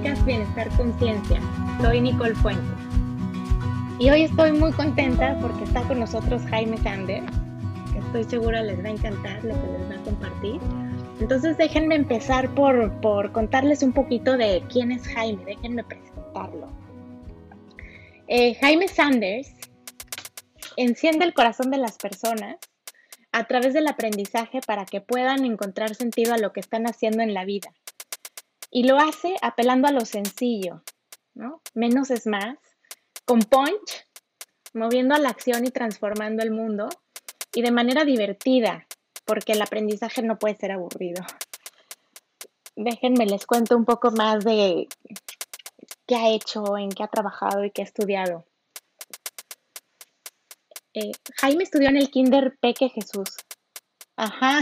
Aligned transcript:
Bienestar 0.00 0.68
Conciencia. 0.78 1.40
Soy 1.82 2.00
Nicole 2.00 2.34
Fuentes. 2.36 2.64
Y 3.98 4.08
hoy 4.08 4.22
estoy 4.22 4.50
muy 4.52 4.72
contenta 4.72 5.36
porque 5.40 5.64
está 5.64 5.82
con 5.82 6.00
nosotros 6.00 6.42
Jaime 6.48 6.78
Sander, 6.78 7.22
que 7.92 7.98
estoy 7.98 8.24
segura 8.24 8.62
les 8.62 8.82
va 8.82 8.88
a 8.88 8.92
encantar 8.92 9.44
lo 9.44 9.54
que 9.54 9.78
les 9.78 9.90
va 9.90 9.94
a 9.96 10.04
compartir. 10.04 10.60
Entonces 11.20 11.58
déjenme 11.58 11.96
empezar 11.96 12.48
por, 12.54 12.90
por 13.02 13.30
contarles 13.32 13.82
un 13.82 13.92
poquito 13.92 14.38
de 14.38 14.64
quién 14.72 14.90
es 14.90 15.06
Jaime, 15.06 15.44
déjenme 15.44 15.84
presentarlo. 15.84 16.68
Eh, 18.26 18.54
Jaime 18.54 18.88
Sanders 18.88 19.52
enciende 20.76 21.26
el 21.26 21.34
corazón 21.34 21.70
de 21.70 21.76
las 21.76 21.98
personas 21.98 22.56
a 23.32 23.44
través 23.44 23.74
del 23.74 23.86
aprendizaje 23.86 24.60
para 24.66 24.86
que 24.86 25.02
puedan 25.02 25.44
encontrar 25.44 25.94
sentido 25.94 26.32
a 26.32 26.38
lo 26.38 26.54
que 26.54 26.60
están 26.60 26.86
haciendo 26.86 27.22
en 27.22 27.34
la 27.34 27.44
vida. 27.44 27.70
Y 28.70 28.84
lo 28.84 28.98
hace 28.98 29.34
apelando 29.42 29.88
a 29.88 29.92
lo 29.92 30.04
sencillo, 30.04 30.82
¿no? 31.34 31.60
Menos 31.74 32.10
es 32.10 32.26
más, 32.26 32.56
con 33.24 33.40
punch, 33.40 34.06
moviendo 34.74 35.14
a 35.14 35.18
la 35.18 35.30
acción 35.30 35.66
y 35.66 35.70
transformando 35.70 36.42
el 36.42 36.50
mundo, 36.50 36.88
y 37.54 37.62
de 37.62 37.72
manera 37.72 38.04
divertida, 38.04 38.86
porque 39.24 39.52
el 39.52 39.62
aprendizaje 39.62 40.22
no 40.22 40.38
puede 40.38 40.54
ser 40.54 40.72
aburrido. 40.72 41.24
Déjenme 42.76 43.26
les 43.26 43.46
cuento 43.46 43.76
un 43.76 43.84
poco 43.84 44.10
más 44.12 44.44
de 44.44 44.88
qué 46.06 46.16
ha 46.16 46.30
hecho, 46.30 46.76
en 46.76 46.90
qué 46.90 47.02
ha 47.02 47.08
trabajado 47.08 47.64
y 47.64 47.70
qué 47.70 47.82
ha 47.82 47.84
estudiado. 47.84 48.44
Eh, 50.94 51.12
Jaime 51.36 51.64
estudió 51.64 51.88
en 51.88 51.96
el 51.96 52.10
Kinder 52.10 52.56
Peque 52.60 52.88
Jesús. 52.88 53.36
Ajá. 54.16 54.60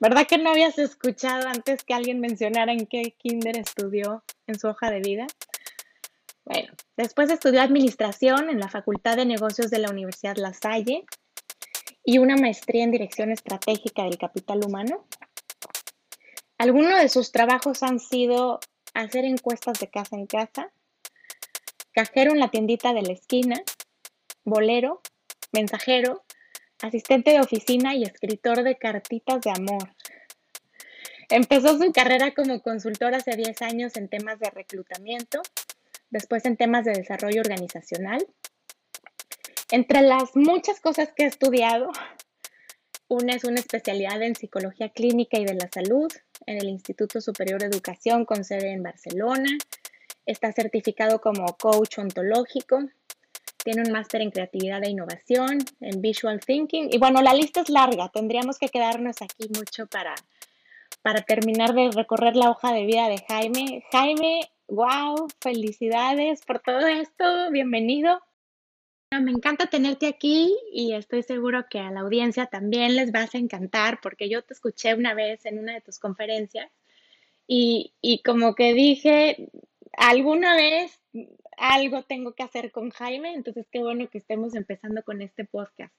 ¿Verdad 0.00 0.26
que 0.26 0.38
no 0.38 0.50
habías 0.50 0.78
escuchado 0.78 1.48
antes 1.48 1.84
que 1.84 1.94
alguien 1.94 2.20
mencionara 2.20 2.72
en 2.72 2.86
qué 2.86 3.14
Kinder 3.18 3.58
estudió 3.58 4.24
en 4.46 4.58
su 4.58 4.68
hoja 4.68 4.90
de 4.90 5.00
vida? 5.00 5.26
Bueno, 6.44 6.72
después 6.96 7.30
estudió 7.30 7.60
administración 7.60 8.48
en 8.48 8.60
la 8.60 8.68
Facultad 8.68 9.16
de 9.16 9.26
Negocios 9.26 9.70
de 9.70 9.80
la 9.80 9.90
Universidad 9.90 10.36
La 10.36 10.54
Salle 10.54 11.04
y 12.04 12.18
una 12.18 12.36
maestría 12.36 12.84
en 12.84 12.90
dirección 12.90 13.30
estratégica 13.32 14.04
del 14.04 14.16
capital 14.16 14.64
humano. 14.64 15.04
Algunos 16.56 16.98
de 16.98 17.10
sus 17.10 17.32
trabajos 17.32 17.82
han 17.82 18.00
sido 18.00 18.60
hacer 18.94 19.26
encuestas 19.26 19.78
de 19.78 19.90
casa 19.90 20.16
en 20.16 20.26
casa, 20.26 20.72
cajero 21.92 22.32
en 22.32 22.40
la 22.40 22.50
tiendita 22.50 22.94
de 22.94 23.02
la 23.02 23.12
esquina, 23.12 23.62
bolero, 24.44 25.02
mensajero, 25.52 26.24
asistente 26.82 27.32
de 27.32 27.40
oficina 27.40 27.94
y 27.94 28.04
escritor 28.04 28.62
de 28.62 28.76
cartitas 28.76 29.40
de 29.40 29.50
amor. 29.50 29.94
Empezó 31.30 31.78
su 31.78 31.92
carrera 31.92 32.32
como 32.32 32.62
consultor 32.62 33.14
hace 33.14 33.36
10 33.36 33.62
años 33.62 33.96
en 33.96 34.08
temas 34.08 34.38
de 34.38 34.50
reclutamiento, 34.50 35.42
después 36.10 36.44
en 36.46 36.56
temas 36.56 36.84
de 36.84 36.92
desarrollo 36.92 37.42
organizacional. 37.42 38.26
Entre 39.70 40.00
las 40.00 40.34
muchas 40.34 40.80
cosas 40.80 41.12
que 41.14 41.24
ha 41.24 41.28
estudiado, 41.28 41.90
una 43.08 43.34
es 43.34 43.44
una 43.44 43.60
especialidad 43.60 44.22
en 44.22 44.36
psicología 44.36 44.88
clínica 44.88 45.38
y 45.38 45.44
de 45.44 45.54
la 45.54 45.68
salud 45.68 46.10
en 46.46 46.58
el 46.58 46.68
Instituto 46.68 47.20
Superior 47.20 47.60
de 47.60 47.66
Educación 47.66 48.24
con 48.24 48.44
sede 48.44 48.72
en 48.72 48.82
Barcelona. 48.82 49.50
Está 50.24 50.52
certificado 50.52 51.20
como 51.20 51.56
coach 51.56 51.98
ontológico 51.98 52.88
tiene 53.64 53.82
un 53.82 53.92
máster 53.92 54.20
en 54.20 54.30
creatividad 54.30 54.82
e 54.84 54.90
innovación, 54.90 55.58
en 55.80 56.00
visual 56.00 56.40
thinking. 56.40 56.88
Y 56.92 56.98
bueno, 56.98 57.22
la 57.22 57.34
lista 57.34 57.60
es 57.60 57.68
larga, 57.68 58.08
tendríamos 58.08 58.58
que 58.58 58.68
quedarnos 58.68 59.20
aquí 59.22 59.48
mucho 59.54 59.86
para, 59.86 60.14
para 61.02 61.22
terminar 61.22 61.74
de 61.74 61.90
recorrer 61.90 62.36
la 62.36 62.50
hoja 62.50 62.72
de 62.72 62.86
vida 62.86 63.08
de 63.08 63.22
Jaime. 63.28 63.84
Jaime, 63.90 64.40
wow, 64.68 65.28
felicidades 65.40 66.42
por 66.44 66.60
todo 66.60 66.86
esto, 66.86 67.50
bienvenido. 67.50 68.20
Me 69.10 69.30
encanta 69.30 69.66
tenerte 69.66 70.06
aquí 70.06 70.54
y 70.70 70.92
estoy 70.92 71.22
seguro 71.22 71.66
que 71.70 71.78
a 71.78 71.90
la 71.90 72.00
audiencia 72.00 72.46
también 72.46 72.94
les 72.94 73.10
vas 73.10 73.34
a 73.34 73.38
encantar 73.38 74.00
porque 74.02 74.28
yo 74.28 74.42
te 74.42 74.52
escuché 74.52 74.94
una 74.94 75.14
vez 75.14 75.46
en 75.46 75.58
una 75.58 75.72
de 75.72 75.80
tus 75.80 75.98
conferencias 75.98 76.70
y, 77.46 77.94
y 78.02 78.22
como 78.22 78.54
que 78.54 78.74
dije, 78.74 79.48
alguna 79.98 80.56
vez 80.56 81.00
algo 81.56 82.02
tengo 82.02 82.32
que 82.32 82.42
hacer 82.42 82.70
con 82.70 82.90
Jaime, 82.90 83.34
entonces 83.34 83.66
qué 83.70 83.80
bueno 83.80 84.08
que 84.08 84.18
estemos 84.18 84.54
empezando 84.54 85.02
con 85.02 85.20
este 85.22 85.44
podcast. 85.44 85.94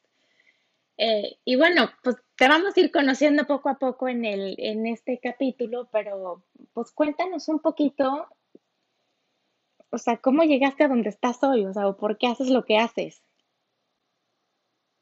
Eh, 0.97 1.37
y 1.45 1.55
bueno, 1.55 1.89
pues 2.03 2.17
te 2.35 2.47
vamos 2.47 2.75
a 2.75 2.79
ir 2.79 2.91
conociendo 2.91 3.45
poco 3.47 3.69
a 3.69 3.77
poco 3.77 4.09
en, 4.09 4.25
el, 4.25 4.55
en 4.57 4.85
este 4.85 5.19
capítulo, 5.21 5.89
pero 5.91 6.43
pues 6.73 6.91
cuéntanos 6.91 7.47
un 7.47 7.59
poquito, 7.59 8.27
o 9.89 9.97
sea, 9.97 10.17
cómo 10.17 10.43
llegaste 10.43 10.83
a 10.83 10.89
donde 10.89 11.09
estás 11.09 11.41
hoy, 11.43 11.65
o 11.65 11.73
sea, 11.73 11.87
o 11.87 11.97
por 11.97 12.17
qué 12.17 12.27
haces 12.27 12.49
lo 12.49 12.65
que 12.65 12.77
haces. 12.77 13.21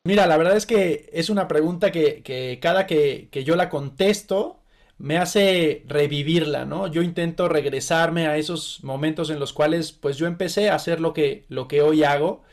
Mira, 0.03 0.27
la 0.27 0.37
verdad 0.37 0.55
es 0.55 0.65
que 0.65 1.09
es 1.11 1.29
una 1.29 1.47
pregunta 1.47 1.91
que, 1.91 2.23
que 2.23 2.59
cada 2.61 2.87
que, 2.87 3.29
que 3.31 3.43
yo 3.43 3.55
la 3.55 3.69
contesto, 3.69 4.56
me 4.97 5.17
hace 5.17 5.83
revivirla, 5.87 6.65
¿no? 6.65 6.87
Yo 6.87 7.01
intento 7.03 7.47
regresarme 7.49 8.27
a 8.27 8.37
esos 8.37 8.83
momentos 8.83 9.29
en 9.29 9.39
los 9.39 9.53
cuales 9.53 9.91
pues 9.91 10.17
yo 10.17 10.27
empecé 10.27 10.69
a 10.69 10.75
hacer 10.75 10.99
lo 10.99 11.13
que, 11.13 11.45
lo 11.49 11.67
que 11.67 11.81
hoy 11.81 12.03
hago 12.03 12.43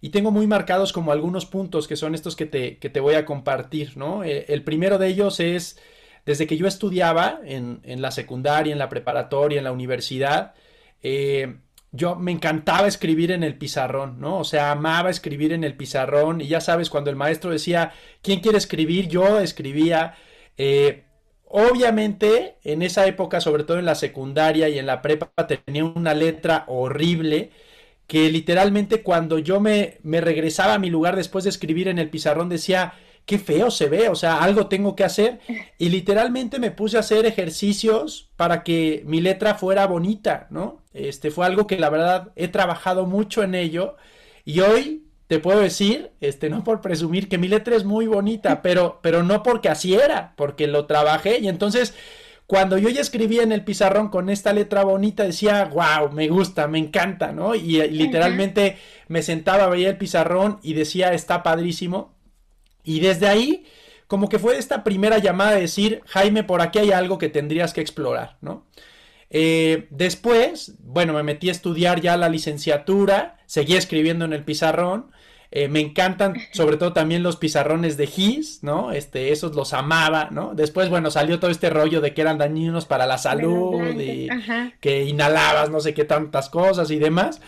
y 0.00 0.10
tengo 0.10 0.30
muy 0.30 0.46
marcados 0.46 0.92
como 0.92 1.10
algunos 1.12 1.46
puntos 1.46 1.88
que 1.88 1.96
son 1.96 2.14
estos 2.14 2.36
que 2.36 2.46
te, 2.46 2.78
que 2.78 2.90
te 2.90 3.00
voy 3.00 3.14
a 3.14 3.24
compartir, 3.24 3.96
¿no? 3.96 4.22
Eh, 4.24 4.46
el 4.48 4.62
primero 4.62 4.98
de 4.98 5.08
ellos 5.08 5.40
es, 5.40 5.80
desde 6.24 6.46
que 6.46 6.56
yo 6.56 6.66
estudiaba 6.68 7.40
en, 7.44 7.80
en, 7.82 8.00
la 8.00 8.12
secundaria, 8.12 8.72
en 8.72 8.78
la 8.78 8.88
preparatoria, 8.88 9.58
en 9.58 9.64
la 9.64 9.72
universidad, 9.72 10.54
eh, 11.02 11.56
yo 11.90 12.16
me 12.16 12.32
encantaba 12.32 12.86
escribir 12.86 13.32
en 13.32 13.42
el 13.42 13.56
pizarrón, 13.56 14.20
¿no? 14.20 14.38
O 14.38 14.44
sea, 14.44 14.70
amaba 14.72 15.10
escribir 15.10 15.52
en 15.52 15.64
el 15.64 15.74
pizarrón 15.76 16.40
y 16.40 16.48
ya 16.48 16.60
sabes, 16.60 16.90
cuando 16.90 17.10
el 17.10 17.16
maestro 17.16 17.50
decía, 17.50 17.92
¿quién 18.22 18.40
quiere 18.40 18.58
escribir? 18.58 19.08
Yo 19.08 19.40
escribía. 19.40 20.14
Eh, 20.58 21.04
Obviamente, 21.50 22.58
en 22.64 22.82
esa 22.82 23.06
época, 23.06 23.40
sobre 23.40 23.64
todo 23.64 23.78
en 23.78 23.86
la 23.86 23.94
secundaria 23.94 24.68
y 24.68 24.78
en 24.78 24.86
la 24.86 25.02
prepa, 25.02 25.30
tenía 25.46 25.84
una 25.84 26.14
letra 26.14 26.64
horrible 26.68 27.50
que 28.06 28.30
literalmente 28.30 29.02
cuando 29.02 29.38
yo 29.38 29.60
me, 29.60 29.98
me 30.02 30.20
regresaba 30.20 30.74
a 30.74 30.78
mi 30.78 30.90
lugar 30.90 31.16
después 31.16 31.44
de 31.44 31.50
escribir 31.50 31.88
en 31.88 31.98
el 31.98 32.10
pizarrón 32.10 32.48
decía, 32.48 32.94
qué 33.26 33.38
feo 33.38 33.70
se 33.70 33.88
ve, 33.88 34.08
o 34.08 34.14
sea, 34.14 34.42
algo 34.42 34.68
tengo 34.68 34.96
que 34.96 35.04
hacer. 35.04 35.40
Y 35.78 35.90
literalmente 35.90 36.58
me 36.58 36.70
puse 36.72 36.96
a 36.96 37.00
hacer 37.00 37.26
ejercicios 37.26 38.30
para 38.36 38.64
que 38.64 39.02
mi 39.06 39.20
letra 39.20 39.54
fuera 39.54 39.86
bonita, 39.86 40.48
¿no? 40.50 40.82
Este 40.94 41.30
fue 41.30 41.46
algo 41.46 41.66
que 41.66 41.78
la 41.78 41.90
verdad 41.90 42.32
he 42.36 42.48
trabajado 42.48 43.06
mucho 43.06 43.42
en 43.42 43.54
ello. 43.54 43.96
Y 44.44 44.60
hoy 44.60 45.07
te 45.28 45.38
puedo 45.38 45.60
decir, 45.60 46.10
este, 46.20 46.48
no 46.48 46.64
por 46.64 46.80
presumir 46.80 47.28
que 47.28 47.38
mi 47.38 47.48
letra 47.48 47.76
es 47.76 47.84
muy 47.84 48.06
bonita, 48.06 48.62
pero, 48.62 48.98
pero 49.02 49.22
no 49.22 49.42
porque 49.42 49.68
así 49.68 49.94
era, 49.94 50.32
porque 50.36 50.66
lo 50.66 50.86
trabajé 50.86 51.38
y 51.38 51.48
entonces 51.48 51.94
cuando 52.46 52.78
yo 52.78 52.88
ya 52.88 53.02
escribía 53.02 53.42
en 53.42 53.52
el 53.52 53.62
pizarrón 53.62 54.08
con 54.08 54.30
esta 54.30 54.54
letra 54.54 54.82
bonita 54.82 55.24
decía, 55.24 55.66
wow, 55.66 56.10
me 56.10 56.28
gusta, 56.28 56.66
me 56.66 56.78
encanta, 56.78 57.30
¿no? 57.30 57.54
Y, 57.54 57.78
eh, 57.78 57.88
literalmente 57.88 58.78
me 59.06 59.22
sentaba, 59.22 59.68
veía 59.68 59.90
el 59.90 59.98
pizarrón 59.98 60.58
y 60.62 60.72
decía, 60.72 61.12
está 61.12 61.42
padrísimo. 61.42 62.14
Y 62.82 63.00
desde 63.00 63.28
ahí, 63.28 63.66
como 64.06 64.30
que 64.30 64.38
fue 64.38 64.56
esta 64.56 64.82
primera 64.82 65.18
llamada 65.18 65.52
de 65.52 65.60
decir, 65.60 66.00
Jaime, 66.06 66.42
por 66.42 66.62
aquí 66.62 66.78
hay 66.78 66.90
algo 66.90 67.18
que 67.18 67.28
tendrías 67.28 67.74
que 67.74 67.82
explorar, 67.82 68.38
¿no? 68.40 68.64
Eh, 69.30 69.86
después, 69.90 70.74
bueno, 70.80 71.12
me 71.12 71.22
metí 71.22 71.48
a 71.48 71.52
estudiar 71.52 72.00
ya 72.00 72.16
la 72.16 72.28
licenciatura, 72.28 73.36
seguí 73.46 73.76
escribiendo 73.76 74.24
en 74.24 74.32
el 74.32 74.44
pizarrón. 74.44 75.10
Eh, 75.50 75.68
me 75.68 75.80
encantan 75.80 76.34
sobre 76.52 76.76
todo 76.76 76.92
también 76.92 77.22
los 77.22 77.36
pizarrones 77.36 77.96
de 77.96 78.06
Gis, 78.06 78.60
¿no? 78.62 78.92
Este, 78.92 79.32
esos 79.32 79.54
los 79.54 79.72
amaba, 79.72 80.28
¿no? 80.30 80.54
Después, 80.54 80.88
bueno, 80.88 81.10
salió 81.10 81.40
todo 81.40 81.50
este 81.50 81.70
rollo 81.70 82.00
de 82.00 82.14
que 82.14 82.20
eran 82.20 82.38
dañinos 82.38 82.84
para 82.84 83.06
la 83.06 83.18
salud 83.18 83.98
y 83.98 84.28
que 84.80 85.04
inhalabas 85.04 85.70
no 85.70 85.80
sé 85.80 85.94
qué 85.94 86.04
tantas 86.04 86.50
cosas 86.50 86.90
y 86.90 86.98
demás. 86.98 87.40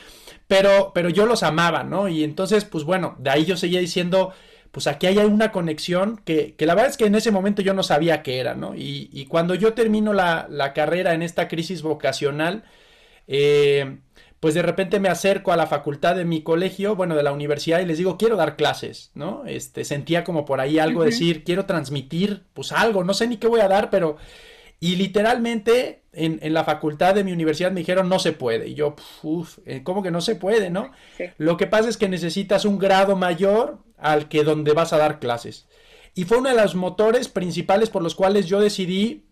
Pero, 0.46 0.90
pero 0.92 1.10
yo 1.10 1.26
los 1.26 1.44
amaba, 1.44 1.84
¿no? 1.84 2.08
Y 2.08 2.24
entonces, 2.24 2.64
pues 2.64 2.84
bueno, 2.84 3.14
de 3.18 3.30
ahí 3.30 3.44
yo 3.44 3.56
seguía 3.56 3.78
diciendo, 3.78 4.32
pues 4.70 4.86
aquí 4.86 5.06
hay 5.06 5.18
una 5.18 5.50
conexión 5.50 6.20
que, 6.24 6.54
que, 6.54 6.66
la 6.66 6.74
verdad 6.74 6.90
es 6.90 6.96
que 6.96 7.06
en 7.06 7.14
ese 7.14 7.32
momento 7.32 7.62
yo 7.62 7.74
no 7.74 7.82
sabía 7.82 8.22
qué 8.22 8.38
era, 8.38 8.54
¿no? 8.54 8.74
Y, 8.74 9.10
y 9.12 9.26
cuando 9.26 9.54
yo 9.54 9.74
termino 9.74 10.12
la, 10.12 10.46
la, 10.48 10.72
carrera 10.72 11.12
en 11.14 11.22
esta 11.22 11.48
crisis 11.48 11.82
vocacional, 11.82 12.64
eh, 13.26 13.98
pues 14.38 14.54
de 14.54 14.62
repente 14.62 15.00
me 15.00 15.08
acerco 15.08 15.52
a 15.52 15.56
la 15.56 15.66
facultad 15.66 16.14
de 16.14 16.24
mi 16.24 16.42
colegio, 16.42 16.94
bueno, 16.94 17.16
de 17.16 17.24
la 17.24 17.32
universidad, 17.32 17.80
y 17.80 17.86
les 17.86 17.98
digo, 17.98 18.16
quiero 18.16 18.36
dar 18.36 18.56
clases, 18.56 19.10
¿no? 19.14 19.44
Este, 19.44 19.84
sentía 19.84 20.22
como 20.22 20.44
por 20.44 20.60
ahí 20.60 20.78
algo, 20.78 21.04
decir, 21.04 21.42
quiero 21.44 21.66
transmitir, 21.66 22.44
pues 22.54 22.70
algo, 22.72 23.02
no 23.02 23.12
sé 23.12 23.26
ni 23.26 23.36
qué 23.36 23.46
voy 23.46 23.60
a 23.60 23.68
dar, 23.68 23.90
pero... 23.90 24.16
Y 24.82 24.96
literalmente 24.96 26.04
en, 26.14 26.38
en, 26.40 26.54
la 26.54 26.64
facultad 26.64 27.14
de 27.14 27.22
mi 27.22 27.32
universidad 27.32 27.70
me 27.70 27.80
dijeron 27.80 28.08
no 28.08 28.18
se 28.18 28.32
puede. 28.32 28.68
Y 28.68 28.74
yo, 28.74 28.96
uff, 29.22 29.58
eh, 29.66 29.82
¿cómo 29.82 30.02
que 30.02 30.10
no 30.10 30.22
se 30.22 30.36
puede, 30.36 30.70
no? 30.70 30.90
Sí. 31.18 31.24
Lo 31.36 31.58
que 31.58 31.66
pasa 31.66 31.90
es 31.90 31.98
que 31.98 32.08
necesitas 32.08 32.64
un 32.64 32.78
grado 32.78 33.14
mayor 33.14 33.80
al 34.00 34.28
que 34.28 34.44
donde 34.44 34.72
vas 34.72 34.92
a 34.92 34.98
dar 34.98 35.18
clases. 35.18 35.68
Y 36.14 36.24
fue 36.24 36.38
uno 36.38 36.48
de 36.50 36.60
los 36.60 36.74
motores 36.74 37.28
principales 37.28 37.90
por 37.90 38.02
los 38.02 38.14
cuales 38.14 38.46
yo 38.46 38.60
decidí 38.60 39.26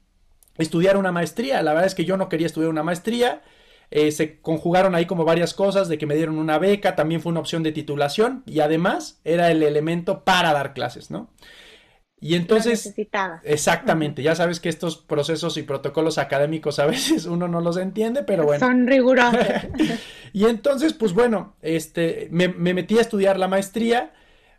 estudiar 0.58 0.96
una 0.96 1.12
maestría. 1.12 1.62
La 1.62 1.72
verdad 1.72 1.86
es 1.86 1.94
que 1.94 2.04
yo 2.04 2.16
no 2.16 2.28
quería 2.28 2.46
estudiar 2.46 2.70
una 2.70 2.82
maestría. 2.82 3.42
Eh, 3.90 4.12
se 4.12 4.40
conjugaron 4.40 4.94
ahí 4.94 5.06
como 5.06 5.24
varias 5.24 5.54
cosas 5.54 5.88
de 5.88 5.96
que 5.96 6.06
me 6.06 6.14
dieron 6.14 6.38
una 6.38 6.58
beca, 6.58 6.94
también 6.94 7.22
fue 7.22 7.30
una 7.30 7.40
opción 7.40 7.62
de 7.62 7.72
titulación 7.72 8.42
y 8.44 8.60
además 8.60 9.20
era 9.24 9.50
el 9.50 9.62
elemento 9.62 10.24
para 10.24 10.52
dar 10.52 10.74
clases, 10.74 11.10
¿no? 11.10 11.30
Y 12.20 12.34
entonces, 12.34 12.94
exactamente, 13.44 14.22
ya 14.22 14.34
sabes 14.34 14.58
que 14.58 14.68
estos 14.68 14.96
procesos 14.96 15.56
y 15.56 15.62
protocolos 15.62 16.18
académicos 16.18 16.78
a 16.80 16.86
veces 16.86 17.26
uno 17.26 17.48
no 17.48 17.60
los 17.60 17.76
entiende, 17.76 18.24
pero 18.24 18.44
bueno. 18.44 18.66
Son 18.66 18.86
rigurosos. 18.86 19.46
y 20.32 20.46
entonces, 20.46 20.92
pues 20.92 21.12
bueno, 21.12 21.54
este, 21.62 22.28
me, 22.30 22.48
metí 22.48 22.98
a 22.98 23.02
estudiar 23.02 23.38
la 23.38 23.48
maestría, 23.48 24.12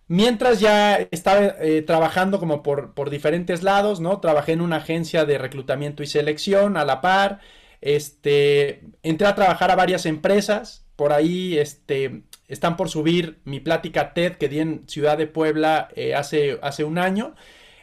mientras 0.10 0.60
ya 0.60 0.98
estaba 1.12 1.56
eh, 1.62 1.82
trabajando 1.84 2.40
como 2.40 2.62
por, 2.62 2.94
por 2.94 3.10
diferentes 3.10 3.64
lados, 3.64 4.02
¿no? 4.02 4.20
Trabajé 4.20 4.52
en 4.54 4.62
una 4.62 4.78
agencia 4.78 5.24
de 5.24 5.38
reclutamiento 5.38 6.04
y 6.04 6.08
selección 6.08 6.76
a 6.76 6.84
la 6.84 7.00
par, 7.00 7.40
este, 7.80 8.82
entré 9.04 9.28
a 9.28 9.36
trabajar 9.36 9.72
a 9.72 9.76
varias 9.76 10.06
empresas, 10.06 10.86
por 10.98 11.14
ahí, 11.14 11.58
este, 11.58 12.24
están 12.50 12.76
por 12.76 12.90
subir 12.90 13.40
mi 13.46 13.62
plática 13.62 14.14
TED 14.14 14.34
que 14.34 14.50
di 14.50 14.60
en 14.60 14.84
Ciudad 14.88 15.18
de 15.18 15.28
Puebla 15.28 15.88
eh, 15.96 16.16
hace, 16.16 16.60
hace 16.62 16.84
un 16.84 16.98
año, 16.98 17.36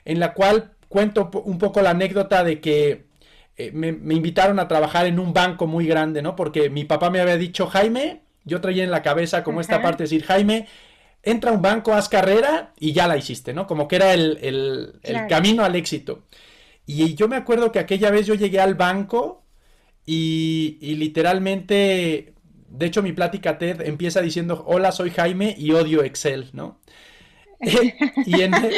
en 0.05 0.21
la 0.21 0.35
cual 0.35 0.73
cuento 0.89 1.31
un 1.45 1.59
poco 1.59 1.81
la 1.81 1.91
anécdota 1.91 2.45
de 2.45 2.61
que 2.61 3.07
eh, 3.57 3.71
me, 3.73 3.89
invitaron 3.89 4.59
a 4.59 4.69
trabajar 4.69 5.07
en 5.07 5.19
un 5.19 5.33
banco 5.33 5.67
muy 5.67 5.87
grande, 5.87 6.23
¿no? 6.23 6.37
Porque 6.37 6.71
mi 6.71 6.85
papá 6.85 7.09
me 7.09 7.21
había 7.21 7.37
dicho, 7.37 7.69
Jaime, 7.69 8.23
yo 8.45 8.61
traía 8.61 8.85
en 8.85 8.91
la 8.91 9.03
cabeza 9.03 9.45
como 9.45 9.61
esta 9.61 9.81
parte 9.81 10.03
de 10.03 10.05
decir, 10.05 10.25
Jaime, 10.25 10.67
entra 11.27 11.51
a 11.51 11.55
un 11.55 11.61
banco, 11.61 11.93
haz 11.93 12.09
carrera 12.09 12.73
y 12.79 12.95
ya 12.95 13.07
la 13.07 13.19
hiciste, 13.19 13.53
¿no? 13.53 13.67
Como 13.67 13.87
que 13.87 13.97
era 13.97 14.15
el, 14.15 14.99
camino 15.29 15.63
al 15.63 15.77
éxito. 15.77 16.23
Y 16.87 17.15
yo 17.15 17.29
me 17.29 17.37
acuerdo 17.37 17.71
que 17.73 17.81
aquella 17.81 18.11
vez 18.11 18.27
yo 18.27 18.35
llegué 18.35 18.61
al 18.61 18.77
banco 18.77 19.43
y, 20.07 20.79
y 20.81 20.95
literalmente 20.95 22.33
de 22.69 22.87
hecho, 22.87 23.03
mi 23.03 23.13
plática 23.13 23.59
TED 23.59 23.83
empieza 23.83 24.21
diciendo, 24.21 24.65
hola, 24.67 24.93
soy 24.93 25.11
Jaime 25.11 25.55
y 25.57 25.73
odio 25.73 26.03
Excel, 26.03 26.51
¿no? 26.53 26.79
y, 28.27 28.43
en 28.43 28.53
el, 28.55 28.73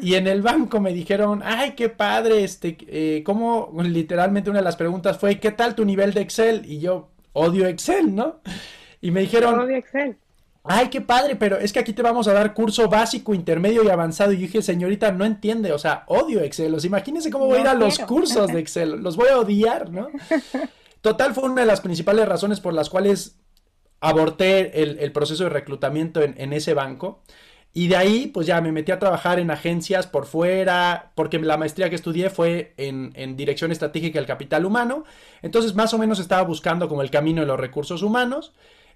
y, 0.00 0.14
en 0.14 0.28
el, 0.28 0.40
banco 0.40 0.80
me 0.80 0.92
dijeron, 0.92 1.42
ay, 1.44 1.72
qué 1.72 1.88
padre, 1.88 2.44
este, 2.44 2.76
eh, 2.86 3.22
¿cómo? 3.24 3.72
Literalmente 3.82 4.50
una 4.50 4.60
de 4.60 4.64
las 4.64 4.76
preguntas 4.76 5.18
fue, 5.18 5.40
¿qué 5.40 5.50
tal 5.50 5.74
tu 5.74 5.84
nivel 5.84 6.14
de 6.14 6.20
Excel? 6.20 6.62
Y 6.64 6.78
yo, 6.78 7.10
odio 7.32 7.66
Excel, 7.66 8.14
¿no? 8.14 8.40
Y 9.00 9.10
me 9.10 9.22
dijeron, 9.22 9.58
odio 9.58 9.76
Excel. 9.76 10.16
Ay, 10.64 10.90
qué 10.90 11.00
padre, 11.00 11.34
pero 11.34 11.58
es 11.58 11.72
que 11.72 11.80
aquí 11.80 11.92
te 11.92 12.02
vamos 12.02 12.28
a 12.28 12.32
dar 12.32 12.54
curso 12.54 12.88
básico, 12.88 13.34
intermedio 13.34 13.82
y 13.82 13.88
avanzado. 13.88 14.32
Y 14.32 14.36
yo 14.36 14.42
dije, 14.42 14.62
señorita, 14.62 15.10
no 15.10 15.24
entiende, 15.24 15.72
o 15.72 15.78
sea, 15.78 16.04
odio 16.06 16.40
Excel. 16.40 16.74
O 16.74 16.78
sea, 16.78 16.88
imagínense 16.88 17.30
cómo 17.30 17.46
voy 17.46 17.58
a 17.58 17.60
ir 17.62 17.68
a 17.68 17.74
los 17.74 17.98
cursos 18.00 18.46
de 18.52 18.60
Excel, 18.60 19.02
los 19.02 19.16
voy 19.16 19.28
a 19.28 19.38
odiar, 19.38 19.90
¿no? 19.90 20.08
Total, 21.00 21.34
fue 21.34 21.44
una 21.44 21.62
de 21.62 21.66
las 21.66 21.80
principales 21.80 22.28
razones 22.28 22.60
por 22.60 22.74
las 22.74 22.88
cuales 22.88 23.36
aborté 24.00 24.82
el, 24.82 25.12
proceso 25.12 25.44
de 25.44 25.50
reclutamiento 25.50 26.22
en, 26.22 26.52
ese 26.52 26.74
banco. 26.74 27.22
Y 27.72 27.88
de 27.88 27.96
ahí, 27.96 28.26
pues 28.26 28.46
ya 28.46 28.60
me 28.60 28.70
metí 28.70 28.92
a 28.92 28.98
trabajar 28.98 29.40
en 29.40 29.50
agencias 29.50 30.06
por 30.06 30.26
fuera, 30.26 31.12
porque 31.16 31.40
la 31.40 31.56
maestría 31.56 31.88
que 31.88 31.96
estudié 31.96 32.30
fue 32.30 32.74
en, 32.76 33.36
dirección 33.36 33.72
estratégica 33.72 34.20
del 34.20 34.26
capital 34.26 34.64
humano. 34.64 35.04
Entonces, 35.40 35.74
más 35.74 35.92
o 35.92 35.98
menos 35.98 36.20
estaba 36.20 36.42
buscando 36.42 36.88
como 36.88 37.02
el 37.02 37.10
camino 37.10 37.40
de 37.40 37.46
los 37.46 37.58
recursos 37.58 38.02
humanos. 38.02 38.52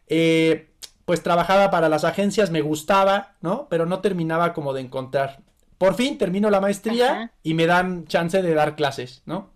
Eh, 0.09 0.71
pues 1.07 1.23
trabajaba 1.23 1.71
para 1.71 1.89
las 1.89 2.05
agencias, 2.05 2.51
me 2.51 2.61
gustaba, 2.61 3.37
¿no? 3.41 3.69
Pero 3.71 3.87
no 3.87 4.01
terminaba 4.01 4.53
como 4.53 4.75
de 4.75 4.83
encontrar. 4.83 5.41
Por 5.79 5.95
fin 5.95 6.19
termino 6.19 6.51
la 6.51 6.61
maestría 6.61 7.33
y 7.43 7.55
me 7.55 7.67
dan 7.67 8.07
chance 8.07 8.43
de 8.43 8.55
dar 8.55 8.77
clases, 8.77 9.23
¿no? 9.25 9.51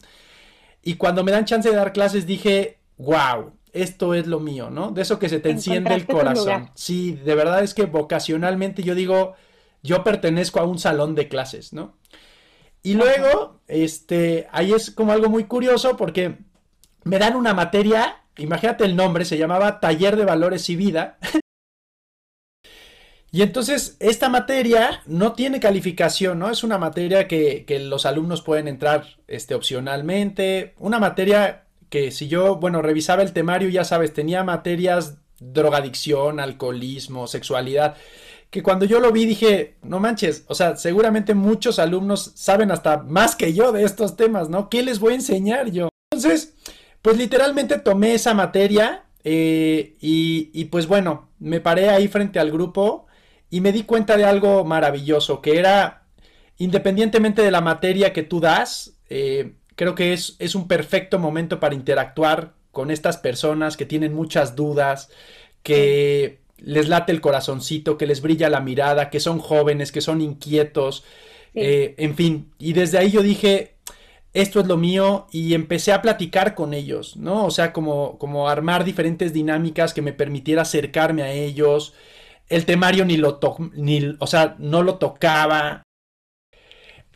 Y 0.83 0.95
cuando 0.95 1.25
me 1.25 1.33
dan 1.33 1.45
chance 1.45 1.69
de 1.69 1.75
dar 1.75 1.93
clases 1.93 2.25
dije, 2.25 2.79
wow, 2.99 3.53
esto 3.73 4.15
es 4.15 4.27
lo 4.27 4.39
mío, 4.39 4.71
¿no? 4.71 4.93
De 4.93 5.03
eso 5.03 5.19
que 5.19 5.29
se 5.29 5.41
te 5.41 5.51
enciende 5.51 5.93
el 5.93 6.07
corazón. 6.07 6.71
Sí, 6.75 7.13
de 7.13 7.35
verdad 7.35 7.63
es 7.63 7.75
que 7.75 7.87
vocacionalmente 7.87 8.83
yo 8.83 8.95
digo, 8.95 9.35
yo 9.83 10.05
pertenezco 10.05 10.61
a 10.61 10.65
un 10.65 10.79
salón 10.79 11.17
de 11.17 11.29
clases, 11.29 11.73
¿no? 11.73 11.97
Y 12.83 12.95
luego, 12.95 13.61
este, 13.67 14.49
ahí 14.53 14.73
es 14.73 14.91
como 14.91 15.13
algo 15.13 15.29
muy 15.29 15.45
curioso 15.45 15.97
porque 15.97 16.39
me 17.03 17.19
dan 17.19 17.35
una 17.35 17.55
materia, 17.55 18.23
imagínate 18.41 18.85
el 18.85 18.97
nombre, 18.97 19.25
se 19.25 19.39
llamaba 19.39 19.81
Taller 19.81 20.17
de 20.17 20.25
Valores 20.25 20.69
y 20.71 20.77
Vida. 20.77 21.19
Y 23.33 23.43
entonces 23.43 23.97
esta 24.01 24.29
materia 24.29 25.03
no 25.07 25.35
tiene 25.35 25.61
calificación, 25.61 26.41
¿no? 26.41 26.51
Es 26.51 26.65
una 26.65 26.79
materia 26.79 27.29
que, 27.29 27.65
los 27.81 28.05
alumnos 28.05 28.43
pueden 28.43 28.67
entrar 28.67 29.19
este, 29.29 29.55
opcionalmente. 29.55 30.75
Una 30.79 30.99
materia 30.99 31.67
que 31.91 32.11
si 32.11 32.27
yo, 32.27 32.57
bueno, 32.57 32.83
revisaba 32.83 33.23
el 33.23 33.33
temario, 33.33 33.69
ya 33.69 33.85
sabes, 33.85 34.13
tenía 34.13 34.43
materias 34.43 35.19
drogadicción, 35.39 36.41
alcoholismo, 36.41 37.27
sexualidad, 37.27 37.97
que 38.51 38.63
cuando 38.63 38.85
yo 38.85 39.01
lo 39.01 39.13
vi 39.13 39.27
dije, 39.27 39.77
no 39.83 40.01
manches, 40.01 40.45
o 40.49 40.55
sea, 40.55 40.77
seguramente 40.77 41.35
muchos 41.35 41.79
alumnos 41.79 42.33
saben 42.35 42.71
hasta 42.73 42.99
más 42.99 43.37
que 43.37 43.55
yo 43.55 43.73
de 43.73 43.85
estos 43.85 44.17
temas, 44.17 44.49
¿no? 44.49 44.69
¿Qué 44.69 44.83
les 44.83 44.99
voy 44.99 45.13
a 45.13 45.17
enseñar 45.17 45.71
yo? 45.71 45.89
Entonces, 46.13 46.55
pues 47.03 47.17
literalmente 47.17 47.79
tomé 47.79 48.15
esa 48.15 48.35
materia 48.35 49.05
eh, 49.25 49.97
y, 50.01 50.51
y 50.53 50.67
pues 50.67 50.87
bueno, 50.87 51.29
me 51.39 51.61
paré 51.61 51.91
ahí 51.91 52.09
frente 52.09 52.39
al 52.39 52.51
grupo 52.51 53.07
y 53.51 53.61
me 53.61 53.73
di 53.73 53.83
cuenta 53.83 54.17
de 54.17 54.25
algo 54.25 54.65
maravilloso, 54.65 55.43
que 55.43 55.59
era, 55.59 56.05
independientemente 56.57 57.43
de 57.43 57.51
la 57.51 57.61
materia 57.61 58.13
que 58.13 58.23
tú 58.23 58.41
das, 58.41 58.95
eh, 59.09 59.55
creo 59.75 59.95
que 59.95 60.13
es, 60.13 60.37
es 60.39 60.55
un 60.55 60.69
perfecto 60.69 61.19
momento 61.19 61.59
para 61.59 61.75
interactuar 61.75 62.55
con 62.71 62.91
estas 62.91 63.17
personas 63.17 63.77
que 63.77 63.87
tienen 63.87 64.15
muchas 64.15 64.55
dudas, 64.55 65.11
que 65.63 66.41
les 66.59 66.89
late 66.89 67.13
el 67.13 67.21
corazoncito, 67.21 67.99
que 67.99 68.07
les 68.07 68.21
brilla 68.21 68.49
la 68.51 68.61
mirada, 68.61 69.11
que 69.11 69.19
son 69.19 69.39
jóvenes, 69.39 69.91
que 69.91 70.01
son 70.01 70.21
inquietos, 70.21 71.05
eh, 71.55 71.95
en 71.99 72.15
fin. 72.15 72.53
Y 72.59 72.75
desde 72.75 72.99
ahí 72.99 73.11
yo 73.11 73.23
dije, 73.23 73.75
esto 74.33 74.61
es 74.61 74.67
lo 74.67 74.77
mío 74.77 75.27
y 75.33 75.55
empecé 75.55 75.93
a 75.93 76.03
platicar 76.03 76.55
con 76.55 76.73
ellos, 76.73 77.17
¿no? 77.17 77.45
O 77.45 77.51
sea, 77.51 77.73
como, 77.73 78.19
como 78.19 78.49
armar 78.49 78.85
diferentes 78.85 79.33
dinámicas 79.33 79.93
que 79.93 80.03
me 80.03 80.13
permitiera 80.13 80.63
acercarme 80.63 81.23
a 81.23 81.33
ellos, 81.33 81.95
el 82.49 82.65
temario 82.65 83.05
ni 83.05 83.17
lo 83.17 83.41
ni, 83.75 84.17
o 84.19 84.27
sea, 84.27 84.57
no 84.59 84.83
lo 84.83 84.97
tocaba. 84.97 85.83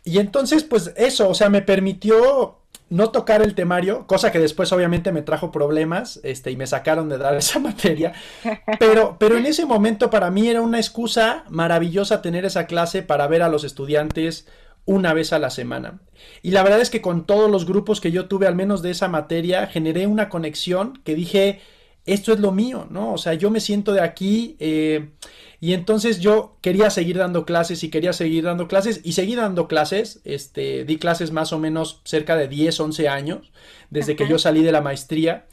Y 0.03 0.19
entonces, 0.19 0.63
pues 0.63 0.93
eso, 0.97 1.29
o 1.29 1.33
sea, 1.33 1.49
me 1.49 1.61
permitió 1.61 2.59
no 2.89 3.09
tocar 3.09 3.41
el 3.41 3.55
temario, 3.55 4.05
cosa 4.07 4.31
que 4.31 4.39
después 4.39 4.71
obviamente 4.71 5.11
me 5.11 5.21
trajo 5.21 5.51
problemas, 5.51 6.19
este, 6.23 6.51
y 6.51 6.57
me 6.57 6.67
sacaron 6.67 7.09
de 7.09 7.17
dar 7.17 7.35
esa 7.37 7.59
materia. 7.59 8.13
Pero, 8.79 9.17
pero 9.19 9.37
en 9.37 9.45
ese 9.45 9.65
momento 9.65 10.09
para 10.09 10.31
mí 10.31 10.47
era 10.49 10.61
una 10.61 10.79
excusa 10.79 11.45
maravillosa 11.49 12.21
tener 12.21 12.45
esa 12.45 12.65
clase 12.65 13.01
para 13.01 13.27
ver 13.27 13.41
a 13.41 13.49
los 13.49 13.63
estudiantes 13.63 14.47
una 14.85 15.13
vez 15.13 15.33
a 15.33 15.39
la 15.39 15.49
semana. 15.49 15.99
Y 16.41 16.51
la 16.51 16.63
verdad 16.63 16.81
es 16.81 16.89
que 16.89 17.01
con 17.01 17.25
todos 17.25 17.49
los 17.49 17.65
grupos 17.65 18.01
que 18.01 18.11
yo 18.11 18.27
tuve, 18.27 18.47
al 18.47 18.55
menos 18.55 18.81
de 18.81 18.91
esa 18.91 19.07
materia, 19.07 19.67
generé 19.67 20.07
una 20.07 20.29
conexión 20.29 21.01
que 21.03 21.15
dije, 21.15 21.61
esto 22.05 22.33
es 22.33 22.39
lo 22.39 22.51
mío, 22.51 22.87
¿no? 22.89 23.13
O 23.13 23.17
sea, 23.17 23.33
yo 23.33 23.49
me 23.49 23.59
siento 23.59 23.91
de 23.93 24.01
aquí 24.01 24.55
eh, 24.59 25.09
y 25.59 25.73
entonces 25.73 26.19
yo 26.19 26.57
quería 26.61 26.91
seguir 26.91 27.17
dando 27.17 27.45
clases 27.45 27.83
y 27.83 27.89
quería 27.89 28.13
seguir 28.13 28.43
dando 28.43 28.67
clases 28.67 29.01
y 29.03 29.13
seguí 29.13 29.35
dando 29.35 29.67
clases, 29.67 30.21
este, 30.23 30.85
di 30.85 30.97
clases 30.97 31.31
más 31.31 31.51
o 31.51 31.59
menos 31.59 32.01
cerca 32.03 32.35
de 32.35 32.47
10, 32.47 32.79
11 32.79 33.09
años, 33.09 33.51
desde 33.89 34.15
que 34.15 34.27
yo 34.27 34.37
salí 34.37 34.61
de 34.61 34.71
la 34.71 34.81
maestría. 34.81 35.47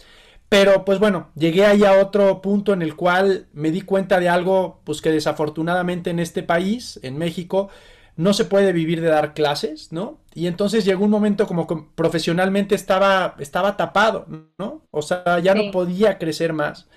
Pero 0.51 0.85
pues 0.85 0.99
bueno, 0.99 1.31
llegué 1.35 1.65
ahí 1.65 1.85
a 1.85 1.99
otro 2.03 2.43
punto 2.43 2.75
en 2.75 2.83
el 2.83 2.95
cual 2.95 3.47
me 3.55 3.71
di 3.71 3.81
cuenta 3.81 4.21
de 4.21 4.29
algo, 4.29 4.83
pues 4.85 5.01
que 5.01 5.11
desafortunadamente 5.11 6.11
en 6.11 6.19
este 6.19 6.43
país, 6.43 7.01
en 7.03 7.17
México, 7.17 7.71
no 8.17 8.35
se 8.35 8.45
puede 8.45 8.73
vivir 8.73 9.01
de 9.01 9.09
dar 9.09 9.35
clases, 9.35 9.93
¿no? 9.93 10.21
Y 10.35 10.47
entonces 10.47 10.85
llegó 10.85 11.05
un 11.05 11.11
momento 11.11 11.47
como 11.47 11.67
que 11.67 11.77
profesionalmente 11.95 12.75
estaba, 12.75 13.37
estaba 13.39 13.77
tapado, 13.77 14.27
¿no? 14.59 14.87
O 14.91 15.03
sea, 15.03 15.39
ya 15.39 15.55
no 15.55 15.71
podía 15.71 16.19
crecer 16.19 16.53
más. 16.53 16.89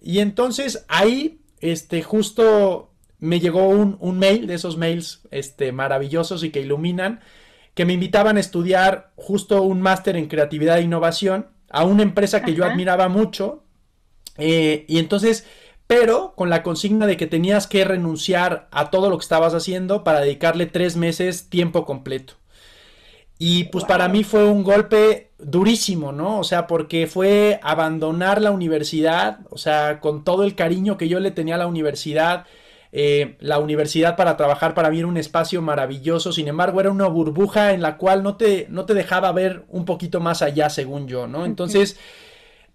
Y 0.00 0.20
entonces 0.20 0.84
ahí, 0.88 1.40
este, 1.60 2.02
justo 2.02 2.90
me 3.18 3.38
llegó 3.38 3.68
un, 3.68 3.96
un, 4.00 4.18
mail 4.18 4.46
de 4.46 4.54
esos 4.54 4.78
mails, 4.78 5.22
este, 5.30 5.72
maravillosos 5.72 6.42
y 6.42 6.50
que 6.50 6.62
iluminan, 6.62 7.20
que 7.74 7.84
me 7.84 7.92
invitaban 7.92 8.38
a 8.38 8.40
estudiar 8.40 9.12
justo 9.16 9.62
un 9.62 9.82
máster 9.82 10.16
en 10.16 10.28
creatividad 10.28 10.78
e 10.78 10.82
innovación 10.82 11.48
a 11.68 11.84
una 11.84 12.02
empresa 12.02 12.42
que 12.42 12.54
yo 12.54 12.64
admiraba 12.64 13.08
mucho. 13.08 13.64
Eh, 14.38 14.86
y 14.88 14.98
entonces 14.98 15.46
pero 15.90 16.34
con 16.36 16.50
la 16.50 16.62
consigna 16.62 17.08
de 17.08 17.16
que 17.16 17.26
tenías 17.26 17.66
que 17.66 17.84
renunciar 17.84 18.68
a 18.70 18.90
todo 18.90 19.10
lo 19.10 19.18
que 19.18 19.24
estabas 19.24 19.54
haciendo 19.54 20.04
para 20.04 20.20
dedicarle 20.20 20.66
tres 20.66 20.96
meses 20.96 21.48
tiempo 21.50 21.84
completo. 21.84 22.34
Y 23.38 23.64
pues 23.64 23.84
para 23.84 24.08
mí 24.08 24.22
fue 24.22 24.44
un 24.44 24.62
golpe 24.62 25.32
durísimo, 25.38 26.12
¿no? 26.12 26.38
O 26.38 26.44
sea, 26.44 26.66
porque 26.68 27.06
fue 27.08 27.58
abandonar 27.62 28.40
la 28.40 28.52
universidad, 28.52 29.40
o 29.50 29.58
sea, 29.58 29.98
con 30.00 30.22
todo 30.24 30.44
el 30.44 30.54
cariño 30.54 30.96
que 30.96 31.08
yo 31.08 31.18
le 31.20 31.32
tenía 31.32 31.56
a 31.56 31.58
la 31.58 31.66
universidad, 31.66 32.46
Eh, 32.92 33.36
la 33.40 33.60
universidad 33.60 34.16
para 34.16 34.36
trabajar 34.36 34.74
para 34.74 34.90
mí 34.90 34.98
era 34.98 35.06
un 35.08 35.16
espacio 35.16 35.62
maravilloso, 35.62 36.32
sin 36.32 36.48
embargo 36.48 36.80
era 36.80 36.90
una 36.90 37.06
burbuja 37.08 37.72
en 37.72 37.82
la 37.82 37.96
cual 37.98 38.22
no 38.24 38.36
te, 38.36 38.66
no 38.68 38.84
te 38.84 38.94
dejaba 38.94 39.30
ver 39.32 39.64
un 39.68 39.84
poquito 39.84 40.18
más 40.20 40.42
allá, 40.42 40.68
según 40.70 41.06
yo, 41.06 41.28
¿no? 41.28 41.44
Entonces, 41.46 41.96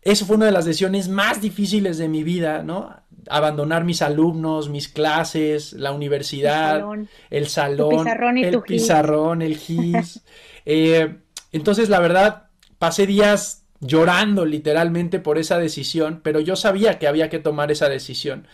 eso 0.01 0.25
fue 0.25 0.35
una 0.37 0.45
de 0.45 0.51
las 0.53 0.65
decisiones 0.65 1.09
más 1.09 1.41
difíciles 1.41 1.97
de 1.97 2.07
mi 2.07 2.23
vida, 2.23 2.63
¿no? 2.63 2.95
Abandonar 3.29 3.83
mis 3.83 4.01
alumnos, 4.01 4.69
mis 4.69 4.87
clases, 4.87 5.73
la 5.73 5.91
universidad, 5.91 6.83
el 7.29 7.47
salón, 7.47 7.91
el, 7.91 8.03
pizarrón, 8.03 8.37
el, 8.37 8.61
pizarrón 8.61 9.41
el 9.41 9.57
GIS. 9.57 10.21
Eh, 10.67 11.17
entonces, 11.51 11.89
la 11.89 11.99
verdad, 11.99 12.47
pasé 12.79 13.05
días 13.05 13.65
llorando 13.79 14.45
literalmente 14.45 15.19
por 15.19 15.37
esa 15.37 15.59
decisión, 15.59 16.21
pero 16.23 16.39
yo 16.39 16.55
sabía 16.55 16.97
que 16.97 17.07
había 17.07 17.29
que 17.29 17.39
tomar 17.39 17.71
esa 17.71 17.87
decisión. 17.87 18.47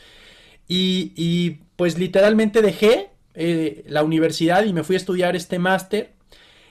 Y, 0.68 1.60
pues 1.76 1.98
literalmente 1.98 2.62
dejé 2.62 3.10
eh, 3.34 3.84
la 3.88 4.04
universidad 4.04 4.64
y 4.64 4.74
me 4.74 4.84
fui 4.84 4.96
a 4.96 4.98
estudiar 4.98 5.36
este 5.36 5.60
máster. 5.60 6.14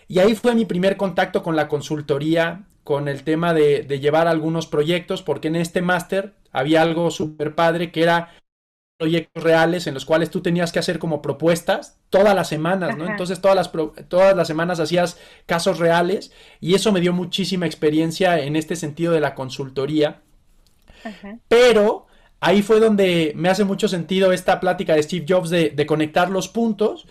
Y 0.08 0.20
ahí 0.20 0.34
fue 0.34 0.54
mi 0.54 0.64
primer 0.64 0.96
contacto 0.96 1.42
con 1.42 1.56
la 1.56 1.68
consultoría, 1.68 2.64
con 2.90 3.06
el 3.06 3.22
tema 3.22 3.54
de, 3.54 3.84
de 3.84 4.00
llevar 4.00 4.26
algunos 4.26 4.66
proyectos, 4.66 5.22
porque 5.22 5.46
en 5.46 5.54
este 5.54 5.80
máster 5.80 6.34
había 6.50 6.82
algo 6.82 7.12
súper 7.12 7.54
padre 7.54 7.92
que 7.92 8.02
era 8.02 8.30
proyectos 8.98 9.44
reales 9.44 9.86
en 9.86 9.94
los 9.94 10.04
cuales 10.04 10.28
tú 10.28 10.40
tenías 10.42 10.72
que 10.72 10.80
hacer 10.80 10.98
como 10.98 11.22
propuestas 11.22 12.00
todas 12.08 12.34
las 12.34 12.48
semanas, 12.48 12.96
¿no? 12.96 13.06
Entonces 13.06 13.40
todas 13.40 13.54
las, 13.54 13.70
todas 14.08 14.34
las 14.34 14.48
semanas 14.48 14.80
hacías 14.80 15.18
casos 15.46 15.78
reales 15.78 16.32
y 16.60 16.74
eso 16.74 16.90
me 16.90 17.00
dio 17.00 17.12
muchísima 17.12 17.64
experiencia 17.64 18.40
en 18.40 18.56
este 18.56 18.74
sentido 18.74 19.12
de 19.12 19.20
la 19.20 19.36
consultoría. 19.36 20.22
Pero 21.46 22.08
ahí 22.40 22.60
fue 22.60 22.80
donde 22.80 23.34
me 23.36 23.50
hace 23.50 23.62
mucho 23.62 23.86
sentido 23.86 24.32
esta 24.32 24.58
plática 24.58 24.96
de 24.96 25.04
Steve 25.04 25.26
Jobs 25.28 25.50
de, 25.50 25.70
de 25.70 25.86
conectar 25.86 26.28
los 26.28 26.48
puntos, 26.48 27.06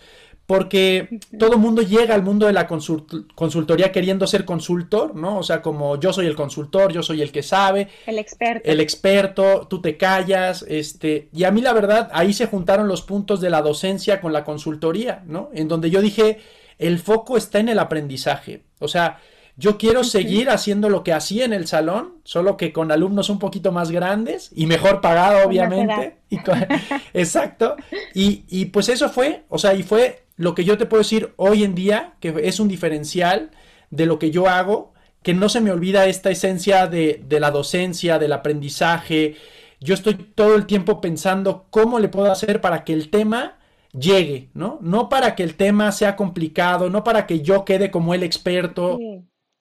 porque 0.49 1.19
todo 1.37 1.53
el 1.53 1.59
mundo 1.59 1.83
llega 1.83 2.15
al 2.15 2.23
mundo 2.23 2.47
de 2.47 2.53
la 2.53 2.65
consultoría 2.65 3.91
queriendo 3.91 4.25
ser 4.25 4.45
consultor, 4.45 5.15
¿no? 5.15 5.37
O 5.37 5.43
sea, 5.43 5.61
como 5.61 5.99
yo 5.99 6.11
soy 6.11 6.25
el 6.25 6.35
consultor, 6.35 6.91
yo 6.91 7.03
soy 7.03 7.21
el 7.21 7.31
que 7.31 7.43
sabe. 7.43 7.87
El 8.07 8.17
experto. 8.17 8.67
El 8.67 8.79
experto, 8.79 9.67
tú 9.69 9.79
te 9.79 9.95
callas, 9.95 10.65
este, 10.67 11.29
y 11.31 11.43
a 11.43 11.51
mí 11.51 11.61
la 11.61 11.71
verdad, 11.73 12.09
ahí 12.13 12.33
se 12.33 12.47
juntaron 12.47 12.87
los 12.87 13.03
puntos 13.03 13.41
de 13.41 13.51
la 13.51 13.61
docencia 13.61 14.21
con 14.21 14.33
la 14.33 14.43
consultoría, 14.43 15.21
¿no? 15.27 15.51
En 15.53 15.67
donde 15.67 15.91
yo 15.91 16.01
dije, 16.01 16.39
el 16.79 16.97
foco 16.97 17.37
está 17.37 17.59
en 17.59 17.69
el 17.69 17.77
aprendizaje, 17.77 18.63
o 18.79 18.87
sea, 18.87 19.19
yo 19.55 19.77
quiero 19.77 20.03
seguir 20.03 20.49
haciendo 20.49 20.89
lo 20.89 21.03
que 21.03 21.13
hacía 21.13 21.45
en 21.45 21.53
el 21.53 21.67
salón, 21.67 22.21
solo 22.23 22.57
que 22.57 22.73
con 22.73 22.91
alumnos 22.91 23.29
un 23.29 23.37
poquito 23.37 23.71
más 23.71 23.91
grandes 23.91 24.49
y 24.55 24.65
mejor 24.65 24.99
pagado, 24.99 25.45
obviamente. 25.45 26.15
exacto. 27.13 27.75
Y, 28.15 28.45
y, 28.47 28.65
pues 28.67 28.87
eso 28.87 29.09
fue, 29.09 29.43
o 29.49 29.57
sea, 29.57 29.73
y 29.73 29.83
fue 29.83 30.23
lo 30.39 30.55
que 30.55 30.63
yo 30.63 30.77
te 30.77 30.85
puedo 30.85 31.03
decir 31.03 31.33
hoy 31.35 31.65
en 31.65 31.75
día, 31.75 32.13
que 32.21 32.33
es 32.43 32.61
un 32.61 32.69
diferencial 32.69 33.51
de 33.89 34.05
lo 34.05 34.19
que 34.19 34.31
yo 34.31 34.47
hago, 34.47 34.93
que 35.21 35.33
no 35.33 35.49
se 35.49 35.59
me 35.59 35.69
olvida 35.69 36.05
esta 36.05 36.31
esencia 36.31 36.87
de, 36.87 37.25
la 37.29 37.51
docencia, 37.51 38.19
del 38.19 38.31
aprendizaje. 38.31 39.35
Yo 39.81 39.93
estoy 39.93 40.13
todo 40.13 40.55
el 40.55 40.65
tiempo 40.65 41.01
pensando 41.01 41.67
cómo 41.69 41.99
le 41.99 42.07
puedo 42.07 42.31
hacer 42.31 42.61
para 42.61 42.85
que 42.85 42.93
el 42.93 43.09
tema 43.09 43.59
llegue, 43.91 44.49
¿no? 44.53 44.79
No 44.81 45.09
para 45.09 45.35
que 45.35 45.43
el 45.43 45.55
tema 45.55 45.91
sea 45.91 46.15
complicado, 46.15 46.89
no 46.89 47.03
para 47.03 47.27
que 47.27 47.41
yo 47.41 47.65
quede 47.65 47.91
como 47.91 48.13
el 48.13 48.23
experto. 48.23 48.97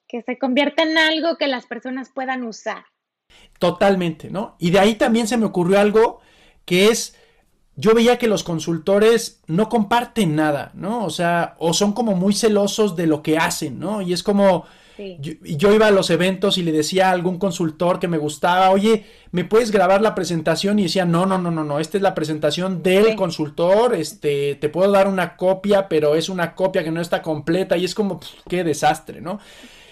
que 0.07 0.21
se 0.21 0.37
convierta 0.37 0.83
en 0.83 0.97
algo 0.97 1.35
que 1.35 1.47
las 1.47 1.65
personas 1.65 2.09
puedan 2.09 2.43
usar. 2.43 2.85
Totalmente, 3.59 4.29
¿no? 4.31 4.55
Y 4.59 4.71
de 4.71 4.79
ahí 4.79 4.95
también 4.95 5.27
se 5.27 5.35
me 5.35 5.45
ocurrió 5.45 5.77
algo 5.77 6.21
que 6.63 6.87
es 6.87 7.18
yo 7.79 7.93
veía 7.93 8.17
que 8.17 8.27
los 8.27 8.43
consultores 8.43 9.39
no 9.47 9.69
comparten 9.69 10.35
nada, 10.35 10.71
¿no? 10.73 11.05
O 11.05 11.09
sea, 11.09 11.55
o 11.59 11.73
son 11.73 11.93
como 11.93 12.13
muy 12.13 12.33
celosos 12.33 12.95
de 12.95 13.07
lo 13.07 13.23
que 13.23 13.37
hacen, 13.37 13.79
¿no? 13.79 14.01
Y 14.01 14.11
es 14.11 14.21
como, 14.21 14.65
yo, 15.19 15.73
iba 15.73 15.87
a 15.87 15.91
los 15.91 16.09
eventos 16.09 16.57
y 16.57 16.63
le 16.63 16.73
decía 16.73 17.07
a 17.07 17.11
algún 17.11 17.39
consultor 17.39 17.99
que 17.99 18.09
me 18.09 18.17
gustaba, 18.17 18.69
oye, 18.71 19.05
¿me 19.31 19.45
puedes 19.45 19.71
grabar 19.71 20.01
la 20.01 20.13
presentación? 20.13 20.77
Y 20.77 20.83
decía, 20.83 21.05
no, 21.05 21.25
no, 21.25 21.37
no, 21.37 21.51
no, 21.51 21.63
no, 21.63 21.79
esta 21.79 21.97
es 21.97 22.03
la 22.03 22.15
presentación 22.15 22.83
del 22.83 23.15
consultor, 23.15 23.95
este, 23.95 24.55
te 24.55 24.67
puedo 24.67 24.91
dar 24.91 25.07
una 25.07 25.37
copia, 25.37 25.87
pero 25.87 26.15
es 26.15 26.27
una 26.27 26.55
copia 26.55 26.83
que 26.83 26.91
no 26.91 26.99
está 26.99 27.21
completa 27.21 27.77
y 27.77 27.85
es 27.85 27.95
como, 27.95 28.19
qué 28.49 28.65
desastre, 28.65 29.21
¿no? 29.21 29.39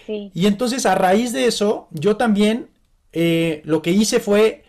Sí. 0.06 0.30
Y 0.34 0.46
entonces 0.46 0.84
a 0.84 0.94
raíz 0.94 1.32
de 1.32 1.46
eso, 1.46 1.88
yo 1.90 2.16
también 2.16 2.68
eh, 3.12 3.62
lo 3.64 3.80
que 3.80 3.92
hice 3.92 4.20
fue 4.20 4.64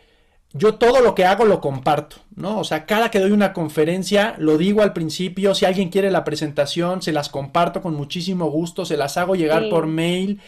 yo 0.53 0.75
todo 0.75 1.01
lo 1.01 1.13
que 1.13 1.25
hago 1.25 1.45
lo 1.45 1.61
comparto, 1.61 2.17
¿no? 2.35 2.59
O 2.59 2.63
sea, 2.63 2.85
cada 2.85 3.11
que 3.11 3.19
doy 3.19 3.31
una 3.31 3.53
conferencia, 3.53 4.35
lo 4.39 4.57
digo 4.57 4.81
al 4.81 4.93
principio, 4.93 5.53
si 5.53 5.65
alguien 5.65 5.89
quiere 5.89 6.09
la 6.09 6.23
presentación, 6.23 7.01
se 7.01 7.11
las 7.11 7.29
comparto 7.29 7.81
con 7.81 7.93
muchísimo 7.93 8.49
gusto, 8.49 8.83
se 8.83 8.97
las 8.97 9.17
hago 9.17 9.35
llegar 9.35 9.69
por 9.69 9.85
mail. 9.85 10.41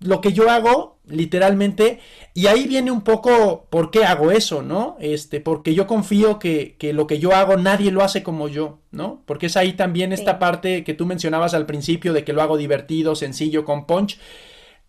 Lo 0.00 0.20
que 0.20 0.32
yo 0.32 0.50
hago, 0.50 0.96
literalmente, 1.06 2.00
y 2.34 2.46
ahí 2.46 2.66
viene 2.66 2.90
un 2.90 3.02
poco 3.02 3.66
por 3.68 3.90
qué 3.90 4.04
hago 4.04 4.32
eso, 4.32 4.62
¿no? 4.62 4.96
Este, 5.00 5.38
porque 5.40 5.74
yo 5.74 5.86
confío 5.86 6.38
que, 6.38 6.74
que 6.78 6.92
lo 6.92 7.06
que 7.06 7.18
yo 7.18 7.34
hago 7.34 7.56
nadie 7.56 7.92
lo 7.92 8.02
hace 8.02 8.22
como 8.22 8.48
yo, 8.48 8.78
¿no? 8.90 9.22
Porque 9.26 9.46
es 9.46 9.56
ahí 9.56 9.74
también 9.74 10.12
esta 10.12 10.38
parte 10.38 10.82
que 10.82 10.94
tú 10.94 11.06
mencionabas 11.06 11.54
al 11.54 11.66
principio 11.66 12.14
de 12.14 12.24
que 12.24 12.32
lo 12.32 12.42
hago 12.42 12.56
divertido, 12.56 13.14
sencillo, 13.14 13.64
con 13.64 13.86
punch. 13.86 14.18